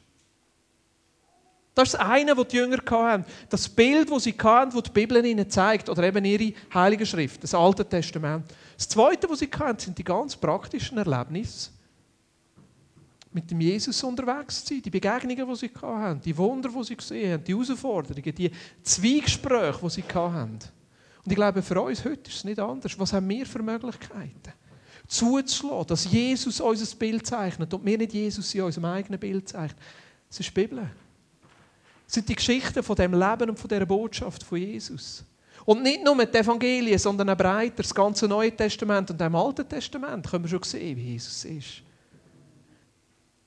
Das 1.74 1.88
ist 1.88 1.94
das 1.94 2.00
eine, 2.00 2.37
was 2.37 2.48
die 2.48 2.56
Jünger 2.56 2.78
hatten. 2.90 3.24
Das 3.48 3.68
Bild, 3.68 4.11
das 4.11 4.24
sie 4.24 4.35
hatten, 4.38 4.72
das 4.72 4.82
die 4.82 4.90
Bibel 4.90 5.24
ihnen 5.24 5.48
zeigt, 5.48 5.88
oder 5.88 6.02
eben 6.02 6.24
ihre 6.24 6.52
Heilige 6.74 7.06
Schrift, 7.06 7.42
das 7.42 7.54
Alte 7.54 7.88
Testament. 7.88 8.44
Das 8.76 8.88
Zweite, 8.88 9.28
was 9.28 9.38
sie 9.38 9.50
hatten, 9.58 9.78
sind 9.78 9.96
die 9.96 10.04
ganz 10.04 10.37
praktischen 10.37 10.98
Erlebnisse. 10.98 11.70
Mit 13.32 13.50
dem 13.50 13.62
Jesus 13.62 14.02
unterwegs 14.04 14.62
zu 14.62 14.74
sein, 14.74 14.82
die 14.82 14.90
Begegnungen, 14.90 15.48
die 15.48 15.56
sie 15.56 15.70
hatten, 15.80 16.20
die 16.20 16.37
Wunder, 16.37 16.68
die 16.68 16.85
sie 16.85 16.96
gesehen 16.96 17.32
haben, 17.32 17.44
die 17.44 17.54
Herausforderungen, 17.54 18.35
die 18.35 18.50
Zweigespräche, 18.82 19.78
die 19.82 19.90
sie 19.90 20.02
hatten. 20.02 20.58
Und 21.24 21.30
ich 21.30 21.37
glaube, 21.37 21.62
für 21.62 21.80
uns 21.80 22.04
heute 22.04 22.28
ist 22.28 22.37
es 22.37 22.44
nicht 22.44 22.58
anders. 22.58 22.98
Was 22.98 23.14
haben 23.14 23.28
wir 23.30 23.46
für 23.46 23.62
Möglichkeiten? 23.62 24.52
Zuzulassen, 25.06 25.87
dass 25.87 26.11
Jesus 26.11 26.61
unser 26.61 26.96
Bild 26.96 27.26
zeichnet 27.26 27.72
und 27.72 27.85
wir 27.85 27.96
nicht 27.96 28.12
Jesus 28.12 28.54
in 28.54 28.62
unserem 28.62 28.85
eigenen 28.87 29.18
Bild 29.18 29.48
zeichnen. 29.48 29.80
Das 30.28 30.40
ist 30.40 30.54
die 30.54 30.61
Bibel. 30.61 30.90
Sind 32.12 32.29
die 32.29 32.35
Geschichten 32.35 32.83
von 32.83 32.94
dem 32.94 33.14
Leben 33.14 33.48
und 33.48 33.59
von 33.59 33.68
dieser 33.68 33.87
Botschaft 33.87 34.42
von 34.42 34.59
Jesus. 34.59 35.25
Und 35.64 35.83
nicht 35.83 36.05
nur 36.05 36.14
mit 36.14 36.35
den 36.35 36.42
Evangelien, 36.42 36.98
sondern 36.98 37.31
auch 37.31 37.37
breiter, 37.38 37.83
das 37.83 37.94
ganze 37.94 38.29
Neue 38.29 38.55
Testament 38.55 39.11
und 39.11 39.18
dem 39.18 39.35
Alten 39.35 39.66
Testament 39.66 40.29
können 40.29 40.44
wir 40.44 40.51
schon 40.51 40.62
sehen, 40.62 40.94
wie 40.98 41.12
Jesus 41.12 41.46
ist. 41.46 41.83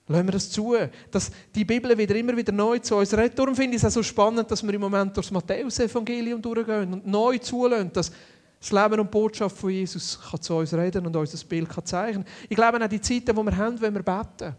Lassen 0.08 0.28
wir 0.28 0.32
das 0.32 0.50
zu, 0.50 0.76
dass 1.12 1.32
die 1.54 1.64
Bibel 1.64 1.96
wieder 1.96 2.16
immer 2.16 2.36
wieder 2.36 2.52
neu 2.52 2.80
zu 2.80 2.96
uns 2.96 3.14
redet. 3.16 3.38
Darum 3.38 3.56
finde 3.56 3.76
ich 3.76 3.84
es 3.84 3.86
auch 3.88 3.94
so 3.94 4.02
spannend, 4.02 4.50
dass 4.50 4.64
wir 4.64 4.74
im 4.74 4.82
Moment 4.82 5.16
durch 5.16 5.28
das 5.28 5.32
Matthäus-Evangelium 5.32 6.42
durchgehen 6.42 6.92
und 6.92 7.06
neu 7.06 7.38
zulassen, 7.38 7.94
dass 7.94 8.12
das 8.60 8.72
Leben 8.72 9.00
und 9.00 9.08
die 9.08 9.12
Botschaft 9.12 9.56
von 9.56 9.70
Jesus 9.70 10.20
kann 10.32 10.42
zu 10.42 10.56
uns 10.56 10.74
reden 10.74 11.06
und 11.06 11.16
uns 11.16 11.32
das 11.32 11.44
Bild 11.44 11.70
kann 11.70 11.86
zeichnen 11.86 12.26
Ich 12.50 12.56
glaube 12.56 12.84
auch 12.84 12.90
die 12.90 13.02
Zeiten, 13.02 13.36
die 13.36 13.44
wir 13.44 13.58
haben, 13.58 13.80
wenn 13.80 13.94
wir 13.94 14.02
beten. 14.02 14.56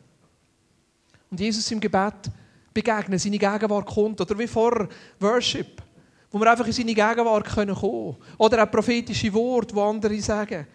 Und 1.29 1.41
Jesus 1.41 1.69
im 1.73 1.81
Gebet 1.81 2.31
begegnen, 2.77 3.19
seine 3.19 3.39
Gegenwart 3.39 3.87
kommt. 3.87 4.21
Oder 4.21 4.39
wie 4.39 4.47
vor 4.47 4.89
Worship, 5.21 5.83
wo 6.31 6.39
wir 6.39 6.51
einfach 6.51 6.67
in 6.67 6.73
seine 6.73 6.95
Gegenwart 6.95 7.49
kommen 7.49 7.75
können. 7.75 8.17
Oder 8.39 8.63
auch 8.63 8.71
prophetische 8.71 9.33
Worte, 9.33 9.75
die 9.75 9.81
andere 9.81 10.21
sagen, 10.21 10.67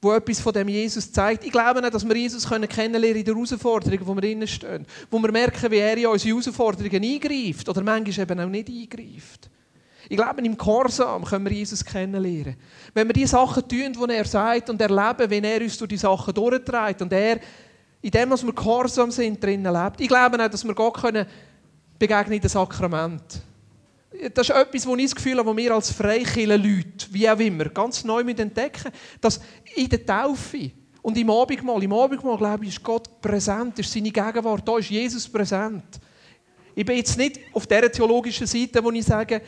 wo 0.00 0.12
etwas 0.12 0.40
von 0.40 0.52
dem 0.52 0.68
Jesus 0.68 1.10
zeigt. 1.10 1.44
Ich 1.44 1.50
glaube 1.50 1.80
nicht, 1.80 1.92
dass 1.92 2.06
wir 2.06 2.16
Jesus 2.16 2.48
kennenlernen 2.48 2.68
können 2.68 3.16
in 3.16 3.24
der 3.24 3.34
Herausforderung, 3.34 3.98
wo 4.02 4.14
wir 4.14 4.46
stehen. 4.46 4.86
Wo 5.10 5.18
wir 5.18 5.32
merken, 5.32 5.70
wie 5.70 5.78
er 5.78 5.96
in 5.96 6.06
unsere 6.06 6.30
Herausforderungen 6.30 7.02
eingreift. 7.02 7.68
Oder 7.68 7.82
manchmal 7.82 8.22
eben 8.22 8.40
auch 8.40 8.48
nicht 8.48 8.68
eingreift. 8.68 9.50
Ich 10.08 10.16
glaube, 10.16 10.40
im 10.40 10.56
Korsam 10.56 11.24
können 11.24 11.44
wir 11.44 11.52
Jesus 11.52 11.84
kennenlernen. 11.84 12.56
Wenn 12.94 13.08
wir 13.08 13.12
die 13.12 13.26
Sachen 13.26 13.68
tun, 13.68 13.92
die 13.92 14.14
er 14.14 14.24
sagt 14.24 14.70
und 14.70 14.80
erleben, 14.80 15.28
wenn 15.28 15.44
er 15.44 15.60
uns 15.60 15.76
durch 15.76 15.88
die 15.88 15.98
Sachen 15.98 16.32
durchträgt 16.32 17.02
und 17.02 17.12
er 17.12 17.40
in 18.00 18.10
dem, 18.10 18.30
was 18.30 18.44
wir 18.44 18.54
gehorsam 18.54 19.10
sind, 19.10 19.42
drinnen 19.42 19.72
lebt. 19.72 20.00
Ich 20.00 20.08
glaube 20.08 20.42
auch, 20.42 20.48
dass 20.48 20.64
wir 20.64 20.74
Gott 20.74 21.00
können 21.00 21.26
begegnen 21.98 22.40
den 22.40 22.48
Sakrament. 22.48 23.42
Das 24.34 24.48
ist 24.48 24.54
etwas, 24.54 24.86
wo 24.86 24.96
ich 24.96 25.04
das 25.04 25.14
Gefühl 25.14 25.38
habe, 25.38 25.50
wo 25.50 25.56
wir 25.56 25.74
als 25.74 25.90
Freikirchen-Leute, 25.90 27.06
wie 27.10 27.28
auch 27.28 27.38
immer, 27.38 27.66
ganz 27.66 28.04
neu 28.04 28.20
entdecken, 28.20 28.90
dass 29.20 29.40
in 29.74 29.88
der 29.88 30.04
Taufe 30.04 30.70
und 31.02 31.16
im 31.16 31.30
Abendmahl, 31.30 31.82
im 31.82 31.92
Abendmahl, 31.92 32.36
glaube 32.36 32.64
ich, 32.64 32.70
ist 32.70 32.82
Gott 32.82 33.20
präsent, 33.20 33.78
ist 33.78 33.92
seine 33.92 34.10
Gegenwart, 34.10 34.66
da 34.66 34.78
ist 34.78 34.90
Jesus 34.90 35.28
präsent. 35.28 35.84
Ich 36.74 36.84
bin 36.84 36.96
jetzt 36.96 37.18
nicht 37.18 37.40
auf 37.52 37.66
der 37.66 37.90
theologischen 37.90 38.46
Seite, 38.46 38.82
wo 38.82 38.90
ich 38.90 39.04
sage, 39.04 39.42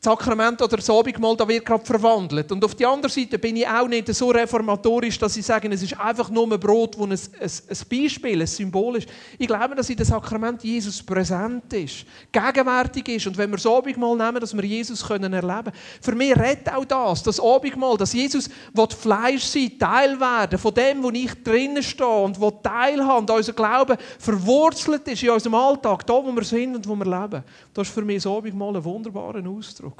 das 0.00 0.12
Sakrament 0.12 0.62
oder 0.62 0.76
das 0.76 0.88
Abendmahl, 0.88 1.36
da 1.36 1.46
wird 1.48 1.64
gerade 1.64 1.84
verwandelt. 1.84 2.52
Und 2.52 2.64
auf 2.64 2.74
der 2.76 2.88
anderen 2.88 3.12
Seite 3.12 3.36
bin 3.36 3.56
ich 3.56 3.66
auch 3.66 3.88
nicht 3.88 4.06
so 4.14 4.30
reformatorisch, 4.30 5.18
dass 5.18 5.36
ich 5.36 5.44
sage, 5.44 5.68
es 5.72 5.82
ist 5.82 5.98
einfach 5.98 6.30
nur 6.30 6.52
ein 6.52 6.60
Brot, 6.60 6.94
das 6.94 7.30
ein, 7.32 7.40
ein, 7.40 7.50
ein 7.68 8.02
Beispiel, 8.02 8.40
ein 8.40 8.46
Symbol 8.46 8.98
ist. 8.98 9.08
Ich 9.38 9.48
glaube, 9.48 9.74
dass 9.74 9.90
in 9.90 9.96
dem 9.96 10.06
Sakrament 10.06 10.62
Jesus 10.62 11.02
präsent 11.02 11.72
ist, 11.72 12.04
gegenwärtig 12.30 13.08
ist. 13.08 13.26
Und 13.26 13.36
wenn 13.36 13.50
wir 13.50 13.56
das 13.56 13.66
Abendmahl 13.66 14.16
nehmen, 14.16 14.40
dass 14.40 14.56
wir 14.56 14.64
Jesus 14.64 15.04
können 15.04 15.32
erleben 15.32 15.64
können. 15.64 15.76
Für 16.00 16.14
mich 16.14 16.36
redet 16.36 16.72
auch 16.72 16.84
das, 16.84 17.24
das 17.24 17.40
Abendmahl, 17.40 17.96
dass 17.96 18.12
Jesus 18.12 18.48
Fleisch 19.00 19.44
sein 19.44 19.78
Teil 19.78 20.18
werden 20.20 20.58
von 20.58 20.74
dem, 20.74 21.02
wo 21.02 21.10
ich 21.10 21.42
drinnen 21.42 21.82
stehe 21.82 22.08
und 22.08 22.40
wo 22.40 22.50
teilhaben 22.50 23.20
und 23.20 23.30
unser 23.30 23.52
Glaube 23.52 23.96
verwurzelt 24.18 25.06
ist 25.08 25.22
in 25.22 25.30
unserem 25.30 25.54
Alltag, 25.54 26.06
da 26.06 26.14
wo 26.14 26.32
wir 26.32 26.44
sind 26.44 26.76
und 26.76 26.88
wo 26.88 26.94
wir 26.94 27.04
leben. 27.04 27.42
Das 27.74 27.88
ist 27.88 27.94
für 27.94 28.02
mich 28.02 28.22
das 28.22 28.26
Abendmahl 28.26 28.76
ein 28.76 28.84
wunderbarer 28.84 29.46
Ausdruck. 29.48 29.97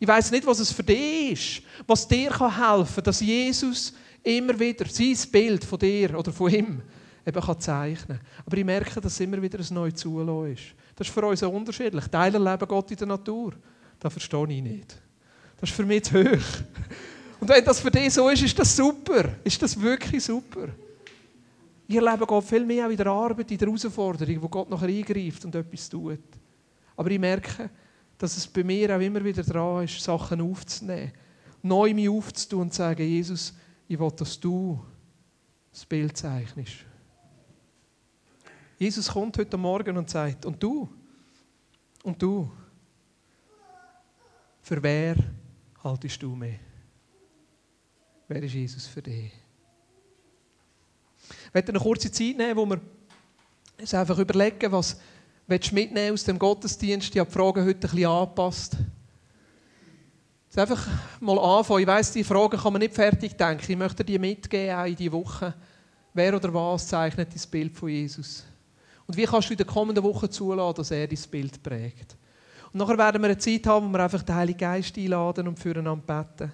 Ich 0.00 0.08
weiß 0.08 0.30
nicht, 0.30 0.46
was 0.46 0.58
es 0.58 0.72
für 0.72 0.82
dich 0.82 1.32
ist, 1.32 1.62
was 1.86 2.08
dir 2.08 2.30
helfen 2.30 2.94
kann, 2.94 3.04
dass 3.04 3.20
Jesus 3.20 3.92
immer 4.22 4.58
wieder 4.58 4.86
sein 4.86 5.16
Bild 5.30 5.62
von 5.62 5.78
dir 5.78 6.18
oder 6.18 6.32
von 6.32 6.50
ihm 6.50 6.82
eben 7.26 7.40
kann 7.40 7.60
zeichnen 7.60 8.18
kann. 8.18 8.26
Aber 8.46 8.56
ich 8.56 8.64
merke, 8.64 8.98
dass 8.98 9.20
immer 9.20 9.40
wieder 9.42 9.58
ein 9.58 9.74
neues 9.74 9.96
Zulassen 9.96 10.54
ist. 10.54 10.62
Das 10.96 11.06
ist 11.06 11.12
für 11.12 11.26
uns 11.26 11.42
unterschiedlich. 11.42 12.06
Teile 12.06 12.38
leben 12.38 12.66
Gott 12.66 12.90
in 12.90 12.96
der 12.96 13.08
Natur. 13.08 13.52
Das 13.98 14.10
verstehe 14.10 14.48
ich 14.48 14.62
nicht. 14.62 14.96
Das 15.60 15.68
ist 15.68 15.76
für 15.76 15.84
mich 15.84 16.04
zu 16.04 16.18
hoch. 16.18 16.62
Und 17.38 17.48
wenn 17.48 17.62
das 17.62 17.80
für 17.80 17.90
dich 17.90 18.14
so 18.14 18.26
ist, 18.30 18.42
ist 18.42 18.58
das 18.58 18.74
super. 18.74 19.36
Ist 19.44 19.60
das 19.60 19.78
wirklich 19.78 20.24
super. 20.24 20.68
Ich 21.86 21.96
erlebe 21.96 22.24
Gott 22.24 22.44
viel 22.44 22.64
mehr 22.64 22.86
auch 22.86 22.90
in 22.90 22.96
der 22.96 23.06
Arbeit, 23.06 23.50
in 23.50 23.58
der 23.58 23.68
Herausforderung, 23.68 24.42
wo 24.42 24.48
Gott 24.48 24.70
noch 24.70 24.82
eingreift 24.82 25.44
und 25.44 25.54
etwas 25.54 25.90
tut. 25.90 26.20
Aber 26.96 27.10
ich 27.10 27.18
merke, 27.18 27.68
dass 28.20 28.36
es 28.36 28.46
bei 28.46 28.62
mir 28.62 28.94
auch 28.94 29.00
immer 29.00 29.24
wieder 29.24 29.42
dran 29.42 29.82
ist, 29.84 29.98
Sachen 29.98 30.42
aufzunehmen. 30.42 31.10
Neu 31.62 31.94
mich 31.94 32.10
aufzutun 32.10 32.60
und 32.60 32.70
zu 32.70 32.76
sagen, 32.76 33.02
Jesus, 33.02 33.54
ich 33.88 33.98
will, 33.98 34.10
dass 34.10 34.38
du 34.38 34.78
das 35.72 35.86
Bild 35.86 36.14
zeichnest. 36.18 36.84
Jesus 38.78 39.08
kommt 39.08 39.38
heute 39.38 39.56
Morgen 39.56 39.96
und 39.96 40.10
sagt, 40.10 40.44
und 40.44 40.62
du? 40.62 40.86
Und 42.02 42.20
du? 42.20 42.52
Für 44.60 44.82
wer 44.82 45.16
haltest 45.82 46.22
du 46.22 46.36
mehr? 46.36 46.58
Wer 48.28 48.42
ist 48.42 48.52
Jesus 48.52 48.86
für 48.86 49.00
dich? 49.00 49.32
Ich 51.46 51.54
möchte 51.54 51.72
eine 51.72 51.80
kurze 51.80 52.12
Zeit 52.12 52.36
nehmen, 52.36 52.56
wo 52.56 52.66
wir 52.66 52.80
uns 53.78 53.94
einfach 53.94 54.18
überlegen, 54.18 54.70
was 54.70 55.00
du 55.58 55.74
mitnehmen 55.74 56.12
aus 56.14 56.24
dem 56.24 56.38
Gottesdienst. 56.38 57.14
Ich 57.14 57.18
habe 57.18 57.30
die 57.30 57.36
Fragen 57.36 57.64
heute 57.64 57.88
ein 57.88 57.90
bisschen 57.90 58.06
angepasst. 58.06 58.76
Jetzt 60.46 60.58
einfach 60.58 60.86
mal 61.20 61.38
anfangen. 61.38 61.80
Ich 61.80 61.86
weiss, 61.86 62.12
die 62.12 62.24
Fragen 62.24 62.58
kann 62.58 62.72
man 62.72 62.80
nicht 62.80 62.94
fertig 62.94 63.36
denken. 63.36 63.70
Ich 63.70 63.78
möchte 63.78 64.04
dir 64.04 64.18
mitgeben, 64.18 64.74
auch 64.74 64.84
in 64.84 64.96
diese 64.96 65.12
Woche. 65.12 65.54
Wer 66.12 66.34
oder 66.34 66.52
was 66.52 66.88
zeichnet 66.88 67.34
das 67.34 67.46
Bild 67.46 67.76
von 67.76 67.88
Jesus? 67.88 68.44
Und 69.06 69.16
wie 69.16 69.24
kannst 69.24 69.48
du 69.48 69.54
in 69.54 69.58
der 69.58 69.66
kommenden 69.66 70.04
Woche 70.04 70.28
zulassen, 70.28 70.76
dass 70.76 70.90
er 70.90 71.06
dein 71.06 71.18
Bild 71.30 71.62
prägt? 71.62 72.16
Und 72.72 72.78
nachher 72.78 72.98
werden 72.98 73.20
wir 73.22 73.28
eine 73.28 73.38
Zeit 73.38 73.66
haben, 73.66 73.88
wo 73.88 73.92
wir 73.92 74.04
einfach 74.04 74.22
den 74.22 74.34
Heiligen 74.34 74.58
Geist 74.58 74.96
einladen 74.96 75.48
und 75.48 75.58
füreinander 75.58 76.24
beten. 76.24 76.52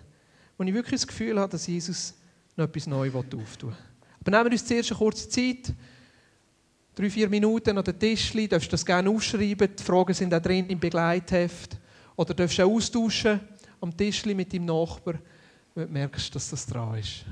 Wo 0.56 0.64
ich 0.64 0.72
wirklich 0.72 1.00
das 1.00 1.06
Gefühl 1.06 1.38
habe, 1.38 1.52
dass 1.52 1.66
Jesus 1.66 2.14
noch 2.56 2.64
etwas 2.64 2.87
Neues 2.87 3.14
auftun 3.14 3.40
will. 3.40 3.76
Aber 4.20 4.30
nehmen 4.30 4.44
wir 4.46 4.52
uns 4.52 4.64
zuerst 4.64 4.90
eine 4.90 4.98
kurze 4.98 5.28
Zeit. 5.28 5.72
Drei, 6.98 7.11
vier 7.11 7.28
Minuten 7.28 7.76
an 7.76 7.85
den 7.85 7.98
Tischli. 7.98 8.44
Du 8.44 8.56
darfst 8.56 8.72
das 8.72 8.87
gerne 8.87 9.11
aufschreiben. 9.11 9.68
Die 9.78 9.82
Fragen 9.82 10.14
sind 10.14 10.32
auch 10.32 10.40
drin 10.40 10.66
im 10.66 10.80
Begleitheft. 10.80 11.76
Oder 12.16 12.32
du 12.32 12.42
darfst 12.42 12.59
auch 12.59 12.72
austauschen 12.72 13.38
am 13.82 13.94
Tischli 13.94 14.35
mit 14.35 14.50
deinem 14.50 14.64
Nachbarn, 14.64 15.18
wenn 15.74 15.88
du 15.88 15.92
merkst, 15.92 16.35
dass 16.35 16.48
das 16.48 16.64
dran 16.64 16.98
ist. 16.98 17.26